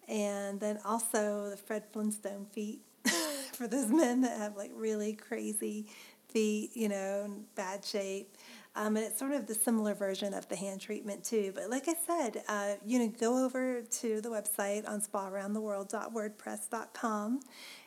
and 0.07 0.59
then 0.59 0.79
also 0.85 1.49
the 1.49 1.57
Fred 1.57 1.83
Flintstone 1.91 2.45
feet 2.45 2.81
for 3.53 3.67
those 3.67 3.89
men 3.89 4.21
that 4.21 4.37
have 4.37 4.55
like 4.55 4.71
really 4.75 5.13
crazy 5.13 5.87
feet, 6.29 6.71
you 6.73 6.89
know, 6.89 7.33
bad 7.55 7.85
shape. 7.85 8.35
Um, 8.77 8.97
and 8.97 9.05
it's 9.05 9.17
sort 9.17 9.31
of 9.31 9.47
the 9.47 9.55
similar 9.55 9.93
version 9.93 10.33
of 10.33 10.49
the 10.49 10.57
hand 10.57 10.81
treatment 10.81 11.23
too. 11.23 11.53
But 11.55 11.69
like 11.69 11.87
I 11.87 11.93
said, 12.05 12.43
uh, 12.49 12.73
you 12.85 12.99
know, 12.99 13.07
go 13.07 13.45
over 13.45 13.81
to 13.81 14.19
the 14.19 14.27
website 14.29 14.85
on 14.87 14.99
spaaroundtheworld.wordpress.com. 15.01 17.39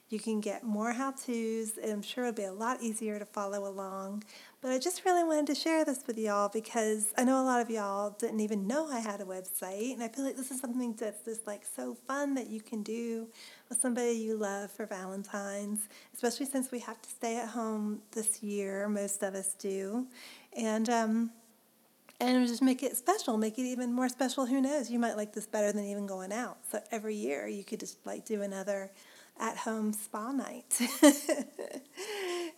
You 0.09 0.19
can 0.19 0.41
get 0.41 0.65
more 0.65 0.93
how-tos. 0.93 1.79
I'm 1.87 2.01
sure 2.01 2.25
it'll 2.25 2.35
be 2.35 2.45
a 2.45 2.53
lot 2.53 2.81
easier 2.81 3.19
to 3.19 3.27
follow 3.27 3.69
along. 3.69 4.25
But 4.61 4.73
I 4.73 4.79
just 4.81 5.05
really 5.05 5.23
wanted 5.23 5.47
to 5.49 5.55
share 5.55 5.85
this 5.85 6.03
with 6.05 6.19
y'all 6.19 6.49
because 6.49 7.13
I 7.17 7.23
know 7.23 7.41
a 7.41 7.45
lot 7.45 7.61
of 7.61 7.71
y'all 7.71 8.17
didn't 8.19 8.41
even 8.41 8.67
know 8.67 8.89
I 8.89 8.99
had 8.99 9.21
a 9.21 9.25
website. 9.25 9.95
And 9.95 10.03
I 10.03 10.09
feel 10.09 10.25
like 10.25 10.37
this 10.37 10.51
is 10.51 10.61
something 10.61 10.95
that's 10.95 11.25
just 11.25 11.47
like 11.47 11.65
so 11.65 11.95
fun 11.95 12.35
that 12.35 12.49
you 12.49 12.61
can 12.61 12.83
do 12.83 13.29
with 13.69 13.81
somebody 13.81 14.15
you 14.15 14.37
love 14.37 14.73
for 14.73 14.85
Valentine's, 14.85 15.89
especially 16.13 16.47
since 16.47 16.73
we 16.73 16.81
have 16.81 17.01
to 17.01 17.09
stay 17.09 17.37
at 17.37 17.51
home 17.51 18.01
this 18.11 18.43
year. 18.43 18.89
Most 18.89 19.23
of 19.23 19.37
us 19.37 19.55
do. 19.55 20.09
And, 20.57 20.91
um, 20.91 21.31
and 22.19 22.45
just 22.49 22.61
make 22.61 22.83
it 22.83 22.97
special, 22.97 23.37
make 23.37 23.59
it 23.61 23.63
even 23.63 23.93
more 23.93 24.09
special. 24.09 24.45
Who 24.45 24.61
knows? 24.61 24.91
You 24.91 24.99
might 24.99 25.17
like 25.17 25.35
this 25.35 25.47
better 25.47 25.71
than 25.71 25.85
even 25.85 26.07
going 26.07 26.33
out. 26.33 26.59
So 26.69 26.81
every 26.91 27.15
year 27.15 27.47
you 27.47 27.63
could 27.63 27.79
just 27.79 28.05
like 28.05 28.25
do 28.25 28.43
another 28.43 28.91
at 29.39 29.57
home 29.57 29.93
spa 29.93 30.33
night. 30.33 30.81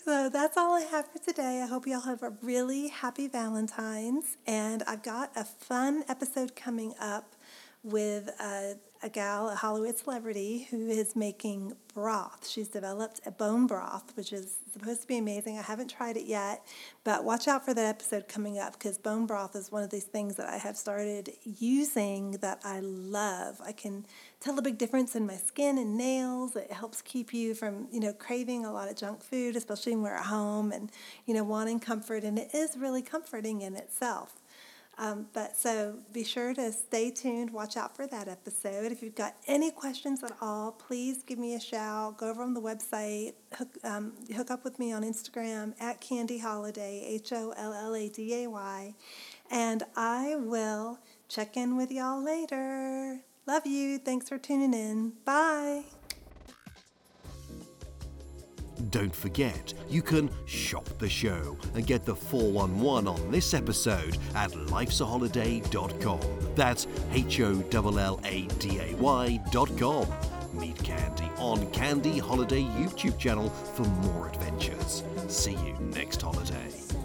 so 0.04 0.30
that's 0.30 0.56
all 0.56 0.72
I 0.74 0.80
have 0.80 1.08
for 1.12 1.18
today. 1.18 1.60
I 1.62 1.66
hope 1.66 1.86
you 1.86 1.94
all 1.94 2.00
have 2.00 2.22
a 2.22 2.32
really 2.42 2.88
happy 2.88 3.28
Valentine's. 3.28 4.38
And 4.46 4.82
I've 4.84 5.02
got 5.02 5.30
a 5.36 5.44
fun 5.44 6.04
episode 6.08 6.56
coming 6.56 6.94
up 6.98 7.36
with 7.82 8.28
a, 8.40 8.76
a 9.02 9.08
gal, 9.08 9.48
a 9.48 9.54
Hollywood 9.54 9.96
celebrity, 9.96 10.66
who 10.70 10.88
is 10.88 11.16
making 11.16 11.72
broth. 11.94 12.46
She's 12.46 12.68
developed 12.68 13.20
a 13.24 13.30
bone 13.30 13.66
broth, 13.66 14.14
which 14.16 14.32
is 14.32 14.58
supposed 14.72 15.00
to 15.02 15.06
be 15.06 15.16
amazing. 15.16 15.58
I 15.58 15.62
haven't 15.62 15.88
tried 15.88 16.16
it 16.16 16.26
yet, 16.26 16.64
but 17.04 17.24
watch 17.24 17.48
out 17.48 17.64
for 17.64 17.72
that 17.72 17.86
episode 17.86 18.28
coming 18.28 18.58
up 18.58 18.74
because 18.74 18.98
bone 18.98 19.26
broth 19.26 19.56
is 19.56 19.72
one 19.72 19.82
of 19.82 19.90
these 19.90 20.04
things 20.04 20.36
that 20.36 20.46
I 20.46 20.58
have 20.58 20.76
started 20.76 21.30
using 21.42 22.32
that 22.42 22.60
I 22.64 22.80
love. 22.80 23.60
I 23.64 23.72
can 23.72 24.04
tell 24.40 24.58
a 24.58 24.62
big 24.62 24.76
difference 24.76 25.16
in 25.16 25.26
my 25.26 25.36
skin 25.36 25.78
and 25.78 25.96
nails. 25.96 26.56
It 26.56 26.72
helps 26.72 27.00
keep 27.00 27.32
you 27.32 27.54
from, 27.54 27.88
you 27.90 28.00
know, 28.00 28.12
craving 28.12 28.66
a 28.66 28.72
lot 28.72 28.90
of 28.90 28.96
junk 28.96 29.22
food, 29.22 29.56
especially 29.56 29.94
when 29.94 30.02
we're 30.02 30.14
at 30.16 30.26
home 30.26 30.70
and, 30.70 30.92
you 31.24 31.32
know, 31.32 31.44
wanting 31.44 31.80
comfort. 31.80 32.24
And 32.24 32.38
it 32.38 32.54
is 32.54 32.76
really 32.76 33.02
comforting 33.02 33.62
in 33.62 33.74
itself. 33.74 34.39
Um, 34.98 35.28
but 35.32 35.56
so 35.56 35.96
be 36.12 36.24
sure 36.24 36.52
to 36.52 36.72
stay 36.72 37.10
tuned, 37.10 37.50
watch 37.50 37.76
out 37.76 37.96
for 37.96 38.06
that 38.08 38.28
episode. 38.28 38.92
If 38.92 39.02
you've 39.02 39.14
got 39.14 39.34
any 39.46 39.70
questions 39.70 40.22
at 40.22 40.36
all, 40.42 40.72
please 40.72 41.22
give 41.22 41.38
me 41.38 41.54
a 41.54 41.60
shout. 41.60 42.18
Go 42.18 42.28
over 42.28 42.42
on 42.42 42.52
the 42.52 42.60
website, 42.60 43.32
hook, 43.54 43.68
um, 43.82 44.12
hook 44.36 44.50
up 44.50 44.62
with 44.62 44.78
me 44.78 44.92
on 44.92 45.02
Instagram 45.02 45.74
at 45.80 46.00
Candy 46.00 46.38
Holladay, 46.40 47.02
H 47.06 47.32
O 47.32 47.54
L 47.56 47.72
L 47.72 47.94
A 47.94 48.08
D 48.10 48.44
A 48.44 48.50
Y, 48.50 48.94
and 49.50 49.84
I 49.96 50.36
will 50.36 50.98
check 51.28 51.56
in 51.56 51.76
with 51.76 51.90
y'all 51.90 52.22
later. 52.22 53.20
Love 53.46 53.66
you. 53.66 53.98
Thanks 53.98 54.28
for 54.28 54.38
tuning 54.38 54.74
in. 54.74 55.14
Bye. 55.24 55.99
Don't 58.88 59.14
forget, 59.14 59.74
you 59.88 60.02
can 60.02 60.30
shop 60.46 60.88
the 60.98 61.08
show 61.08 61.56
and 61.74 61.86
get 61.86 62.04
the 62.04 62.14
411 62.14 63.06
on 63.06 63.30
this 63.30 63.52
episode 63.52 64.16
at 64.34 64.50
lifesaholiday.com. 64.50 66.20
That's 66.54 66.86
H 67.12 67.40
O 67.40 67.62
L 67.72 67.98
L 67.98 68.20
A 68.24 68.46
D 68.58 68.78
A 68.78 68.94
Y.com. 68.96 70.06
Meet 70.52 70.82
Candy 70.82 71.30
on 71.36 71.70
Candy 71.70 72.20
Holladay 72.20 72.68
YouTube 72.76 73.18
channel 73.18 73.50
for 73.50 73.84
more 73.84 74.28
adventures. 74.28 75.04
See 75.28 75.52
you 75.52 75.76
next 75.80 76.22
holiday. 76.22 76.99